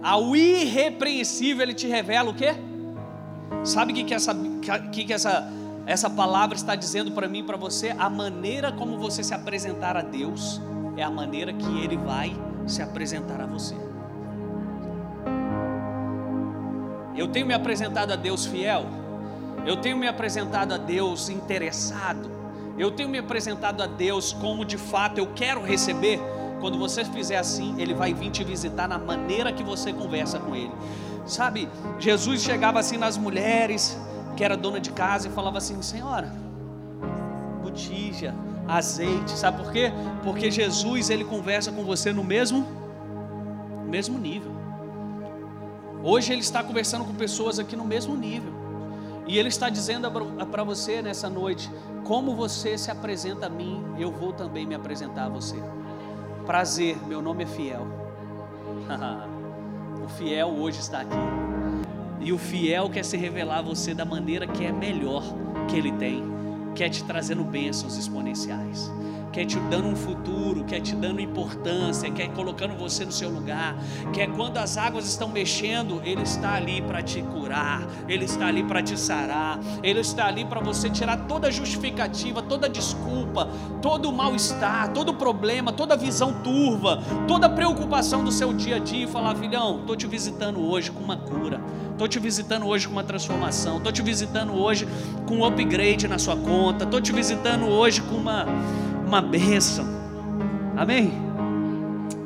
Ao 0.05 0.37
irrepreensível, 0.37 1.63
ele 1.63 1.73
te 1.73 1.87
revela 1.87 2.29
o 2.29 2.35
quê? 2.35 2.55
Sabe 3.65 3.93
o 3.93 3.95
que, 3.95 4.05
que, 4.05 4.13
essa, 4.13 4.37
que, 4.93 5.05
que 5.05 5.13
essa, 5.15 5.51
essa 5.87 6.11
palavra 6.11 6.55
está 6.55 6.75
dizendo 6.75 7.13
para 7.13 7.27
mim 7.27 7.39
e 7.39 7.43
para 7.43 7.57
você? 7.57 7.95
A 7.99 8.11
maneira 8.11 8.71
como 8.71 8.99
você 8.99 9.25
se 9.25 9.33
apresentar 9.33 9.97
a 9.97 10.03
Deus 10.03 10.61
é 10.99 11.03
a 11.03 11.11
maneira 11.11 11.55
que 11.55 11.81
Ele 11.83 11.97
vai 11.97 12.37
se 12.67 12.83
apresentar 12.83 13.41
a 13.41 13.47
você. 13.47 13.75
Eu 17.17 17.29
tenho 17.29 17.47
me 17.47 17.55
apresentado 17.55 18.13
a 18.13 18.17
Deus 18.17 18.45
fiel, 18.45 18.85
eu 19.65 19.79
tenho 19.79 19.97
me 19.97 20.07
apresentado 20.07 20.75
a 20.75 20.77
Deus 20.77 21.31
interessado, 21.31 22.31
eu 22.77 22.91
tenho 22.91 23.09
me 23.09 23.17
apresentado 23.17 23.83
a 23.83 23.87
Deus 23.87 24.35
como 24.35 24.67
de 24.67 24.77
fato 24.77 25.17
eu 25.17 25.29
quero 25.35 25.63
receber. 25.63 26.21
Quando 26.61 26.79
você 26.79 27.05
fizer 27.05 27.37
assim, 27.37 27.75
Ele 27.81 27.95
vai 27.95 28.15
vir 28.15 28.31
te 28.31 28.43
visitar 28.45 28.89
na 28.89 28.99
maneira 28.99 29.53
que 29.53 29.63
você 29.63 29.93
conversa 29.93 30.39
com 30.39 30.55
Ele. 30.55 30.73
Sabe, 31.27 31.69
Jesus 31.99 32.43
chegava 32.43 32.79
assim 32.79 32.97
nas 32.97 33.17
mulheres, 33.17 33.99
que 34.37 34.45
era 34.45 34.57
dona 34.57 34.81
de 34.81 34.91
casa, 34.93 35.29
e 35.29 35.31
falava 35.31 35.59
assim: 35.59 35.81
Senhora, 35.81 36.33
botija, 37.63 38.35
azeite, 38.69 39.31
sabe 39.33 39.63
por 39.63 39.73
quê? 39.73 39.93
Porque 40.23 40.51
Jesus 40.51 41.11
ele 41.11 41.25
conversa 41.25 41.73
com 41.73 41.85
você 41.85 42.13
no 42.13 42.25
mesmo, 42.25 42.67
mesmo 43.87 44.19
nível. 44.19 44.53
Hoje 46.03 46.33
ele 46.33 46.43
está 46.43 46.63
conversando 46.63 47.05
com 47.05 47.15
pessoas 47.15 47.59
aqui 47.59 47.75
no 47.75 47.85
mesmo 47.85 48.15
nível. 48.15 48.53
E 49.27 49.39
ele 49.39 49.49
está 49.49 49.71
dizendo 49.71 50.11
para 50.51 50.63
você 50.63 51.01
nessa 51.01 51.31
noite: 51.31 51.71
como 52.05 52.35
você 52.35 52.77
se 52.77 52.91
apresenta 52.91 53.47
a 53.47 53.49
mim, 53.49 53.83
eu 53.99 54.11
vou 54.11 54.33
também 54.33 54.67
me 54.67 54.75
apresentar 54.75 55.25
a 55.25 55.29
você. 55.29 55.57
Prazer, 56.47 56.99
meu 57.07 57.23
nome 57.23 57.45
é 57.45 57.47
Fiel. 57.47 57.87
o 60.05 60.09
fiel 60.09 60.49
hoje 60.49 60.81
está 60.81 61.01
aqui. 61.01 61.17
E 62.21 62.33
o 62.33 62.39
fiel 62.39 62.91
quer 62.91 63.05
se 63.05 63.17
revelar 63.17 63.59
a 63.59 63.63
você 63.63 63.95
da 63.95 64.05
maneira 64.05 64.47
que 64.47 64.65
é 64.65 64.71
melhor 64.71 65.23
que 65.69 65.77
ele 65.77 65.93
tem, 65.93 66.23
quer 66.75 66.91
te 66.91 67.03
trazendo 67.05 67.43
bênçãos 67.45 67.97
exponenciais 67.97 68.91
quer 69.35 69.45
te 69.45 69.59
dando 69.59 69.89
um 69.89 69.97
futuro, 69.97 70.63
quer 70.63 70.81
te 70.81 70.95
dando 70.95 71.21
importância, 71.21 72.09
quer 72.09 72.29
colocando 72.29 72.79
você 72.79 73.05
no 73.05 73.11
seu 73.11 73.29
lugar, 73.29 73.77
quer 74.13 74.29
quando 74.29 74.59
as 74.59 74.79
águas 74.79 75.07
estão 75.07 75.29
mexendo, 75.29 76.01
Ele 76.05 76.23
está 76.23 76.55
ali 76.55 76.81
para 76.81 77.03
te 77.03 77.21
curar, 77.21 77.83
Ele 78.09 78.27
está 78.27 78.47
ali 78.47 78.63
para 78.63 78.81
te 78.81 78.97
sarar, 78.97 79.59
Ele 79.83 79.99
está 79.99 80.27
ali 80.27 80.45
para 80.45 80.61
você 80.61 80.89
tirar 80.89 81.27
toda 81.27 81.51
justificativa, 81.51 82.41
toda 82.43 82.69
desculpa, 82.69 83.49
todo 83.83 84.13
mal-estar, 84.13 84.93
todo 84.93 85.13
problema, 85.13 85.73
toda 85.73 85.97
visão 85.97 86.33
turva, 86.35 87.03
toda 87.27 87.49
preocupação 87.49 88.23
do 88.23 88.31
seu 88.31 88.53
dia 88.53 88.77
a 88.77 88.79
dia 88.79 89.05
e 89.05 89.09
falar: 89.09 89.35
filhão, 89.35 89.81
estou 89.81 89.97
te 89.97 90.07
visitando 90.07 90.65
hoje 90.65 90.93
com 90.93 91.03
uma 91.03 91.17
cura. 91.17 91.61
Estou 91.91 92.09
te 92.09 92.19
visitando 92.19 92.67
hoje 92.67 92.89
com 92.89 92.93
uma 92.93 93.05
transformação. 93.05 93.77
Estou 93.77 93.93
te 93.93 94.03
visitando 94.03 94.53
hoje 94.53 94.87
com 95.27 95.37
um 95.37 95.45
upgrade 95.45 96.09
na 96.09 96.19
sua 96.19 96.37
conta. 96.37 96.83
Estou 96.83 97.01
te 97.01 97.13
visitando 97.13 97.67
hoje 97.67 98.03
com 98.03 98.17
uma, 98.17 98.47
uma 99.15 99.23
bênção. 99.23 99.87
Amém? 100.77 101.13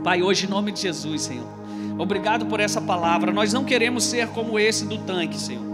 Pai, 0.02 0.22
hoje 0.22 0.46
em 0.46 0.48
nome 0.48 0.72
de 0.72 0.80
Jesus, 0.80 1.20
Senhor. 1.20 1.46
Obrigado 1.98 2.46
por 2.46 2.60
essa 2.60 2.80
palavra. 2.80 3.30
Nós 3.30 3.52
não 3.52 3.62
queremos 3.62 4.04
ser 4.04 4.28
como 4.28 4.58
esse 4.58 4.86
do 4.86 4.96
tanque, 4.96 5.38
Senhor. 5.38 5.68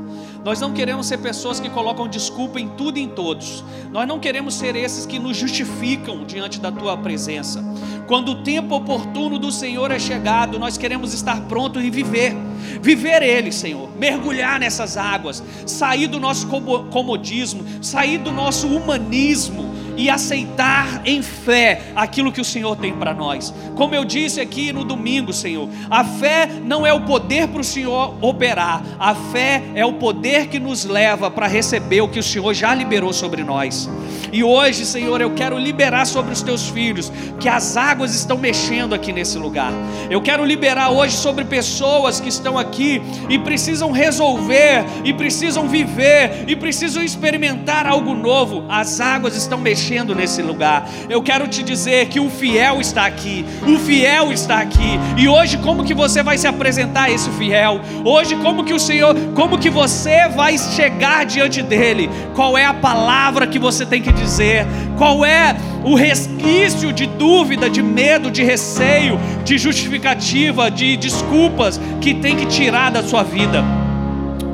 Nós 0.44 0.60
não 0.60 0.72
queremos 0.72 1.06
ser 1.06 1.18
pessoas 1.18 1.60
que 1.60 1.70
colocam 1.70 2.08
desculpa 2.08 2.58
em 2.58 2.68
tudo 2.70 2.98
e 2.98 3.02
em 3.02 3.08
todos. 3.08 3.64
Nós 3.92 4.08
não 4.08 4.18
queremos 4.18 4.54
ser 4.54 4.74
esses 4.74 5.06
que 5.06 5.20
nos 5.20 5.36
justificam 5.36 6.24
diante 6.24 6.58
da 6.58 6.72
tua 6.72 6.96
presença. 6.96 7.64
Quando 8.08 8.32
o 8.32 8.42
tempo 8.42 8.74
oportuno 8.74 9.38
do 9.38 9.52
Senhor 9.52 9.92
é 9.92 10.00
chegado, 10.00 10.58
nós 10.58 10.76
queremos 10.76 11.14
estar 11.14 11.42
prontos 11.42 11.82
e 11.82 11.90
viver. 11.90 12.34
Viver 12.82 13.22
Ele, 13.22 13.52
Senhor. 13.52 13.88
Mergulhar 13.96 14.58
nessas 14.58 14.96
águas. 14.96 15.44
Sair 15.64 16.08
do 16.08 16.18
nosso 16.18 16.48
comodismo. 16.90 17.64
Sair 17.80 18.18
do 18.18 18.32
nosso 18.32 18.66
humanismo 18.66 19.83
e 19.96 20.10
aceitar 20.10 21.02
em 21.04 21.22
fé 21.22 21.82
aquilo 21.94 22.32
que 22.32 22.40
o 22.40 22.44
Senhor 22.44 22.76
tem 22.76 22.92
para 22.92 23.14
nós. 23.14 23.54
Como 23.76 23.94
eu 23.94 24.04
disse 24.04 24.40
aqui 24.40 24.72
no 24.72 24.84
domingo, 24.84 25.32
Senhor, 25.32 25.68
a 25.90 26.04
fé 26.04 26.48
não 26.64 26.86
é 26.86 26.92
o 26.92 27.02
poder 27.02 27.48
para 27.48 27.60
o 27.60 27.64
Senhor 27.64 28.14
operar, 28.20 28.82
a 28.98 29.14
fé 29.14 29.62
é 29.74 29.84
o 29.84 29.94
poder 29.94 30.48
que 30.48 30.58
nos 30.58 30.84
leva 30.84 31.30
para 31.30 31.46
receber 31.46 32.00
o 32.00 32.08
que 32.08 32.18
o 32.18 32.22
Senhor 32.22 32.52
já 32.54 32.74
liberou 32.74 33.12
sobre 33.12 33.44
nós. 33.44 33.88
E 34.32 34.42
hoje, 34.42 34.84
Senhor, 34.84 35.20
eu 35.20 35.30
quero 35.34 35.58
liberar 35.58 36.06
sobre 36.06 36.32
os 36.32 36.42
teus 36.42 36.68
filhos 36.68 37.12
que 37.38 37.48
as 37.48 37.76
águas 37.76 38.14
estão 38.14 38.36
mexendo 38.36 38.94
aqui 38.94 39.12
nesse 39.12 39.38
lugar. 39.38 39.72
Eu 40.10 40.20
quero 40.20 40.44
liberar 40.44 40.90
hoje 40.90 41.16
sobre 41.16 41.44
pessoas 41.44 42.18
que 42.20 42.28
estão 42.28 42.58
aqui 42.58 43.00
e 43.28 43.38
precisam 43.38 43.92
resolver, 43.92 44.84
e 45.04 45.12
precisam 45.12 45.68
viver, 45.68 46.44
e 46.48 46.56
precisam 46.56 47.02
experimentar 47.02 47.86
algo 47.86 48.14
novo. 48.14 48.64
As 48.68 49.00
águas 49.00 49.36
estão 49.36 49.58
mexendo 49.58 49.83
nesse 50.14 50.42
lugar. 50.42 50.88
Eu 51.08 51.22
quero 51.22 51.46
te 51.46 51.62
dizer 51.62 52.06
que 52.06 52.18
o 52.18 52.30
fiel 52.30 52.80
está 52.80 53.04
aqui, 53.06 53.44
o 53.66 53.78
fiel 53.78 54.32
está 54.32 54.58
aqui. 54.58 54.98
E 55.16 55.28
hoje, 55.28 55.58
como 55.58 55.84
que 55.84 55.94
você 55.94 56.22
vai 56.22 56.38
se 56.38 56.46
apresentar 56.46 57.04
a 57.04 57.10
esse 57.10 57.30
fiel? 57.30 57.80
Hoje, 58.04 58.36
como 58.36 58.64
que 58.64 58.72
o 58.72 58.80
Senhor, 58.80 59.14
como 59.34 59.58
que 59.58 59.70
você 59.70 60.28
vai 60.28 60.56
chegar 60.56 61.24
diante 61.24 61.62
dele? 61.62 62.08
Qual 62.34 62.56
é 62.56 62.64
a 62.64 62.74
palavra 62.74 63.46
que 63.46 63.58
você 63.58 63.84
tem 63.84 64.00
que 64.00 64.12
dizer? 64.12 64.66
Qual 64.96 65.24
é 65.24 65.56
o 65.84 65.94
resquício 65.94 66.92
de 66.92 67.06
dúvida, 67.06 67.68
de 67.68 67.82
medo, 67.82 68.30
de 68.30 68.42
receio, 68.42 69.20
de 69.44 69.58
justificativa, 69.58 70.70
de 70.70 70.96
desculpas 70.96 71.80
que 72.00 72.14
tem 72.14 72.36
que 72.36 72.46
tirar 72.46 72.90
da 72.90 73.02
sua 73.02 73.22
vida? 73.22 73.83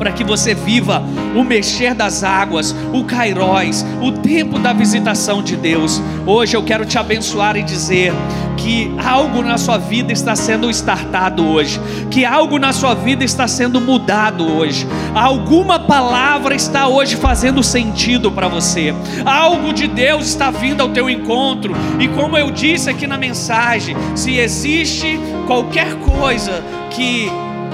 Para 0.01 0.13
que 0.13 0.25
você 0.25 0.55
viva 0.55 1.03
o 1.37 1.45
mexer 1.45 1.93
das 1.93 2.25
águas, 2.25 2.75
o 2.91 3.05
Cairóis, 3.05 3.85
o 4.01 4.11
tempo 4.11 4.59
da 4.59 4.73
visitação 4.73 5.43
de 5.43 5.57
Deus. 5.57 6.01
Hoje 6.27 6.57
eu 6.57 6.63
quero 6.63 6.87
te 6.87 6.97
abençoar 6.97 7.55
e 7.55 7.63
dizer 7.63 8.11
que 8.57 8.91
algo 8.97 9.43
na 9.43 9.59
sua 9.59 9.77
vida 9.77 10.11
está 10.11 10.35
sendo 10.35 10.71
startado 10.71 11.47
hoje, 11.47 11.79
que 12.11 12.25
algo 12.25 12.59
na 12.59 12.73
sua 12.73 12.95
vida 12.95 13.25
está 13.25 13.47
sendo 13.47 13.79
mudado 13.79 14.51
hoje, 14.51 14.87
alguma 15.15 15.79
palavra 15.79 16.55
está 16.55 16.89
hoje 16.89 17.17
fazendo 17.17 17.63
sentido 17.63 18.33
para 18.33 18.49
você, 18.49 18.95
algo 19.27 19.71
de 19.71 19.87
Deus 19.87 20.29
está 20.29 20.51
vindo 20.51 20.81
ao 20.81 20.89
teu 20.89 21.11
encontro, 21.11 21.75
e 21.99 22.09
como 22.09 22.39
eu 22.39 22.51
disse 22.51 22.89
aqui 22.89 23.07
na 23.07 23.19
mensagem, 23.19 23.95
se 24.15 24.39
existe 24.39 25.21
qualquer 25.47 25.95
coisa 25.97 26.63
que 26.89 27.31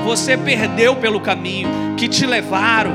você 0.06 0.36
perdeu 0.36 0.94
pelo 0.94 1.20
caminho, 1.20 1.68
que 1.96 2.06
te 2.06 2.24
levaram, 2.24 2.92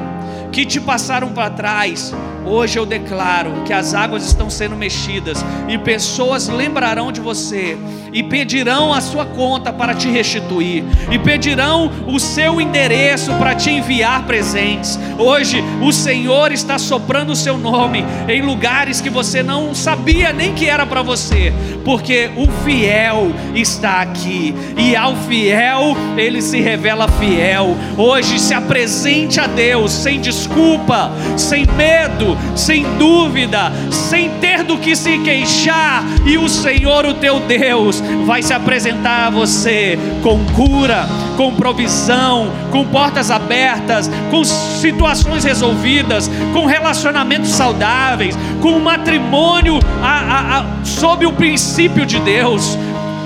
que 0.50 0.66
te 0.66 0.80
passaram 0.80 1.34
para 1.34 1.50
trás, 1.50 2.14
Hoje 2.46 2.78
eu 2.78 2.86
declaro 2.86 3.62
que 3.66 3.72
as 3.72 3.94
águas 3.94 4.26
estão 4.26 4.50
sendo 4.50 4.76
mexidas 4.76 5.46
e 5.68 5.78
pessoas 5.78 6.48
lembrarão 6.48 7.12
de 7.12 7.22
você 7.22 7.78
e 8.12 8.24
pedirão 8.24 8.94
a 8.94 9.00
sua 9.00 9.26
conta 9.26 9.72
para 9.72 9.94
te 9.94 10.10
restituir 10.10 10.84
e 11.12 11.20
pedirão 11.20 11.92
o 12.08 12.20
seu 12.20 12.60
endereço 12.60 13.32
para 13.36 13.56
te 13.56 13.70
enviar 13.70 14.26
presentes. 14.26 15.00
Hoje 15.18 15.64
o 15.82 15.94
Senhor 15.94 16.52
está 16.52 16.78
soprando 16.78 17.32
o 17.32 17.36
seu 17.36 17.58
nome 17.58 18.04
em 18.28 18.42
lugares 18.42 19.00
que 19.00 19.10
você 19.10 19.44
não 19.44 19.74
sabia 19.76 20.34
nem 20.34 20.54
que 20.54 20.66
era 20.66 20.86
para 20.86 21.02
você, 21.04 21.54
porque 21.86 22.32
o 22.36 22.48
fiel 22.64 23.32
está 23.56 24.02
aqui 24.02 24.54
e 24.78 24.96
ao 24.96 25.16
fiel 25.16 25.96
ele 26.18 26.42
se 26.42 26.60
revela 26.60 27.08
fiel. 27.08 27.78
Hoje 27.98 28.40
se 28.40 28.54
apresente 28.54 29.40
a 29.40 29.48
Deus 29.48 29.92
sem 29.92 30.20
desculpa, 30.20 31.12
sem 31.38 31.66
medo 31.78 32.31
sem 32.56 32.84
dúvida, 32.98 33.72
sem 33.90 34.30
ter 34.40 34.64
do 34.64 34.78
que 34.78 34.96
se 34.96 35.18
queixar, 35.20 36.04
e 36.26 36.38
o 36.38 36.48
Senhor, 36.48 37.06
o 37.06 37.14
teu 37.16 37.40
Deus, 37.42 38.02
vai 38.26 38.42
se 38.42 38.54
apresentar 38.54 39.28
a 39.28 39.30
você 39.30 39.98
com 40.22 40.44
cura, 40.54 41.08
com 41.38 41.54
provisão, 41.54 42.52
com 42.72 42.86
portas 42.86 43.32
abertas, 43.32 44.10
com 44.30 44.44
situações 44.44 45.44
resolvidas, 45.44 46.30
com 46.54 46.66
relacionamentos 46.66 47.50
saudáveis, 47.52 48.38
com 48.62 48.74
um 48.74 48.80
matrimônio 48.80 49.80
a, 50.02 50.08
a, 50.08 50.60
a, 50.60 50.66
sob 50.84 51.26
o 51.26 51.34
princípio 51.34 52.06
de 52.06 52.20
Deus 52.20 52.78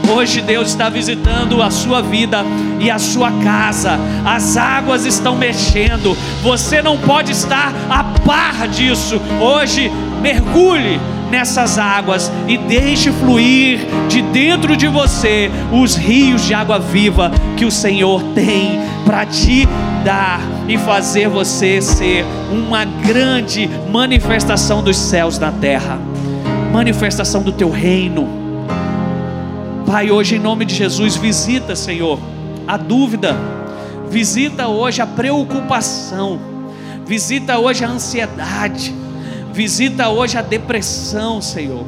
Hoje 0.07 0.41
Deus 0.41 0.69
está 0.69 0.87
visitando 0.87 1.61
a 1.61 1.71
sua 1.71 2.01
vida 2.01 2.43
e 2.79 2.91
a 2.91 2.99
sua 2.99 3.31
casa. 3.43 3.99
As 4.23 4.55
águas 4.55 5.05
estão 5.05 5.35
mexendo. 5.35 6.15
Você 6.43 6.81
não 6.81 6.97
pode 6.97 7.31
estar 7.31 7.73
a 7.89 8.03
par 8.03 8.67
disso. 8.67 9.19
Hoje 9.41 9.91
mergulhe 10.21 10.99
nessas 11.31 11.79
águas 11.79 12.31
e 12.47 12.57
deixe 12.57 13.11
fluir 13.11 13.79
de 14.07 14.21
dentro 14.21 14.77
de 14.77 14.87
você 14.87 15.49
os 15.71 15.95
rios 15.95 16.45
de 16.45 16.53
água 16.53 16.79
viva 16.79 17.31
que 17.57 17.65
o 17.65 17.71
Senhor 17.71 18.21
tem 18.35 18.79
para 19.05 19.25
te 19.25 19.67
dar 20.03 20.39
e 20.67 20.77
fazer 20.77 21.27
você 21.27 21.81
ser 21.81 22.23
uma 22.51 22.85
grande 22.85 23.67
manifestação 23.91 24.83
dos 24.83 24.97
céus 24.97 25.39
na 25.39 25.51
terra 25.51 25.99
manifestação 26.71 27.41
do 27.41 27.51
teu 27.51 27.71
reino 27.71 28.44
Pai, 29.85 30.09
hoje 30.09 30.37
em 30.37 30.39
nome 30.39 30.65
de 30.65 30.73
Jesus, 30.73 31.15
visita, 31.15 31.75
Senhor, 31.75 32.19
a 32.67 32.75
dúvida, 32.75 33.35
visita 34.09 34.67
hoje 34.67 34.99
a 34.99 35.05
preocupação, 35.05 36.39
visita 37.05 37.59
hoje 37.59 37.85
a 37.85 37.89
ansiedade, 37.89 38.93
visita 39.53 40.09
hoje 40.09 40.39
a 40.39 40.41
depressão, 40.41 41.39
Senhor. 41.39 41.85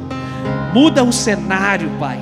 Muda 0.72 1.02
o 1.02 1.12
cenário, 1.12 1.90
Pai. 1.98 2.20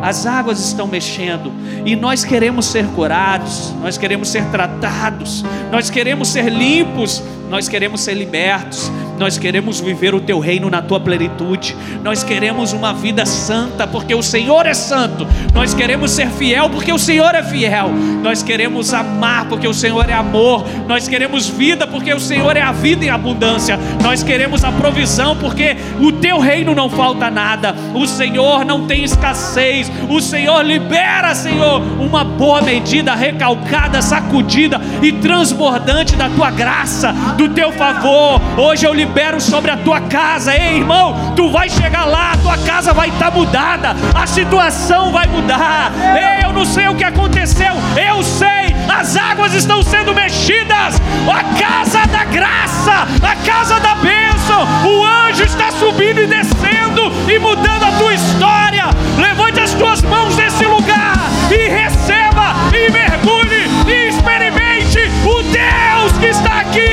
as 0.00 0.26
águas 0.26 0.60
estão 0.60 0.86
mexendo 0.86 1.52
e 1.84 1.96
nós 1.96 2.24
queremos 2.24 2.66
ser 2.66 2.86
curados, 2.88 3.74
nós 3.82 3.98
queremos 3.98 4.28
ser 4.28 4.44
tratados, 4.46 5.44
nós 5.70 5.90
queremos 5.90 6.28
ser 6.28 6.48
limpos, 6.48 7.22
nós 7.50 7.68
queremos 7.68 8.00
ser 8.00 8.14
libertos, 8.14 8.90
nós 9.18 9.36
queremos 9.36 9.80
viver 9.80 10.14
o 10.14 10.20
teu 10.20 10.38
reino 10.38 10.70
na 10.70 10.80
tua 10.80 11.00
plenitude, 11.00 11.76
nós 12.02 12.22
queremos 12.22 12.72
uma 12.72 12.94
vida 12.94 13.26
santa, 13.26 13.86
porque 13.86 14.14
o 14.14 14.22
Senhor 14.22 14.64
é 14.64 14.74
santo, 14.74 15.26
nós 15.52 15.74
queremos 15.74 16.12
ser 16.12 16.28
fiel, 16.28 16.70
porque 16.70 16.92
o 16.92 16.98
Senhor 16.98 17.34
é 17.34 17.42
fiel, 17.42 17.90
nós 18.22 18.42
queremos 18.42 18.94
amar, 18.94 19.46
porque 19.46 19.66
o 19.66 19.74
Senhor 19.74 20.08
é 20.08 20.12
amor, 20.12 20.64
nós 20.86 21.08
queremos 21.08 21.48
vida, 21.48 21.86
porque 21.86 22.14
o 22.14 22.20
Senhor 22.20 22.56
é 22.56 22.62
a 22.62 22.70
vida 22.70 23.04
em 23.04 23.10
abundância, 23.10 23.78
nós 24.02 24.22
queremos 24.22 24.62
a 24.62 24.70
provisão, 24.70 25.36
porque 25.36 25.76
o 26.00 26.12
teu 26.12 26.38
reino 26.38 26.74
não 26.74 26.88
falta 26.88 27.28
nada, 27.28 27.74
o 27.94 28.06
Senhor 28.06 28.64
não 28.64 28.86
tem 28.86 29.02
escassez, 29.02 29.90
o 30.08 30.20
Senhor 30.20 30.64
libera, 30.64 31.34
Senhor, 31.34 31.82
uma 32.00 32.22
boa 32.22 32.62
medida, 32.62 33.14
recalcada, 33.14 34.00
sacudida 34.00 34.80
e 35.02 35.10
transbordante 35.10 36.14
da 36.14 36.28
tua 36.30 36.50
graça, 36.50 37.12
do 37.36 37.48
teu 37.48 37.72
favor. 37.72 38.40
Hoje 38.56 38.86
eu 38.86 38.94
libero 38.94 39.07
libero 39.08 39.40
sobre 39.40 39.70
a 39.70 39.76
tua 39.76 40.02
casa. 40.02 40.54
Ei, 40.54 40.76
irmão, 40.76 41.32
tu 41.34 41.50
vai 41.50 41.68
chegar 41.70 42.04
lá, 42.04 42.32
a 42.32 42.36
tua 42.36 42.58
casa 42.58 42.92
vai 42.92 43.08
estar 43.08 43.30
tá 43.30 43.36
mudada, 43.36 43.96
a 44.14 44.26
situação 44.26 45.10
vai 45.10 45.26
mudar. 45.26 45.90
Ei, 46.14 46.44
eu 46.44 46.52
não 46.52 46.66
sei 46.66 46.88
o 46.88 46.94
que 46.94 47.04
aconteceu, 47.04 47.72
eu 47.96 48.22
sei, 48.22 48.76
as 48.88 49.16
águas 49.16 49.54
estão 49.54 49.82
sendo 49.82 50.14
mexidas. 50.14 51.00
A 51.26 51.42
casa 51.58 52.06
da 52.06 52.24
graça, 52.24 53.06
a 53.22 53.36
casa 53.46 53.80
da 53.80 53.94
bênção, 53.94 54.66
o 54.84 55.04
anjo 55.04 55.42
está 55.42 55.70
subindo 55.72 56.20
e 56.20 56.26
descendo 56.26 57.10
e 57.30 57.38
mudando 57.38 57.84
a 57.84 57.92
tua 57.92 58.14
história. 58.14 58.84
Levante 59.18 59.60
as 59.60 59.72
tuas 59.72 60.02
mãos 60.02 60.36
nesse 60.36 60.64
lugar 60.66 61.16
e 61.50 61.68
receba 61.68 62.54
e 62.74 62.90
mergulhe 62.90 63.68
e 63.86 64.08
experimente 64.08 65.00
o 65.24 65.42
Deus 65.42 66.12
que 66.20 66.26
está 66.26 66.60
aqui 66.60 66.88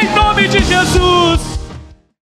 em 0.00 0.14
nome 0.14 0.48
de 0.48 0.62
Jesus. 0.62 1.55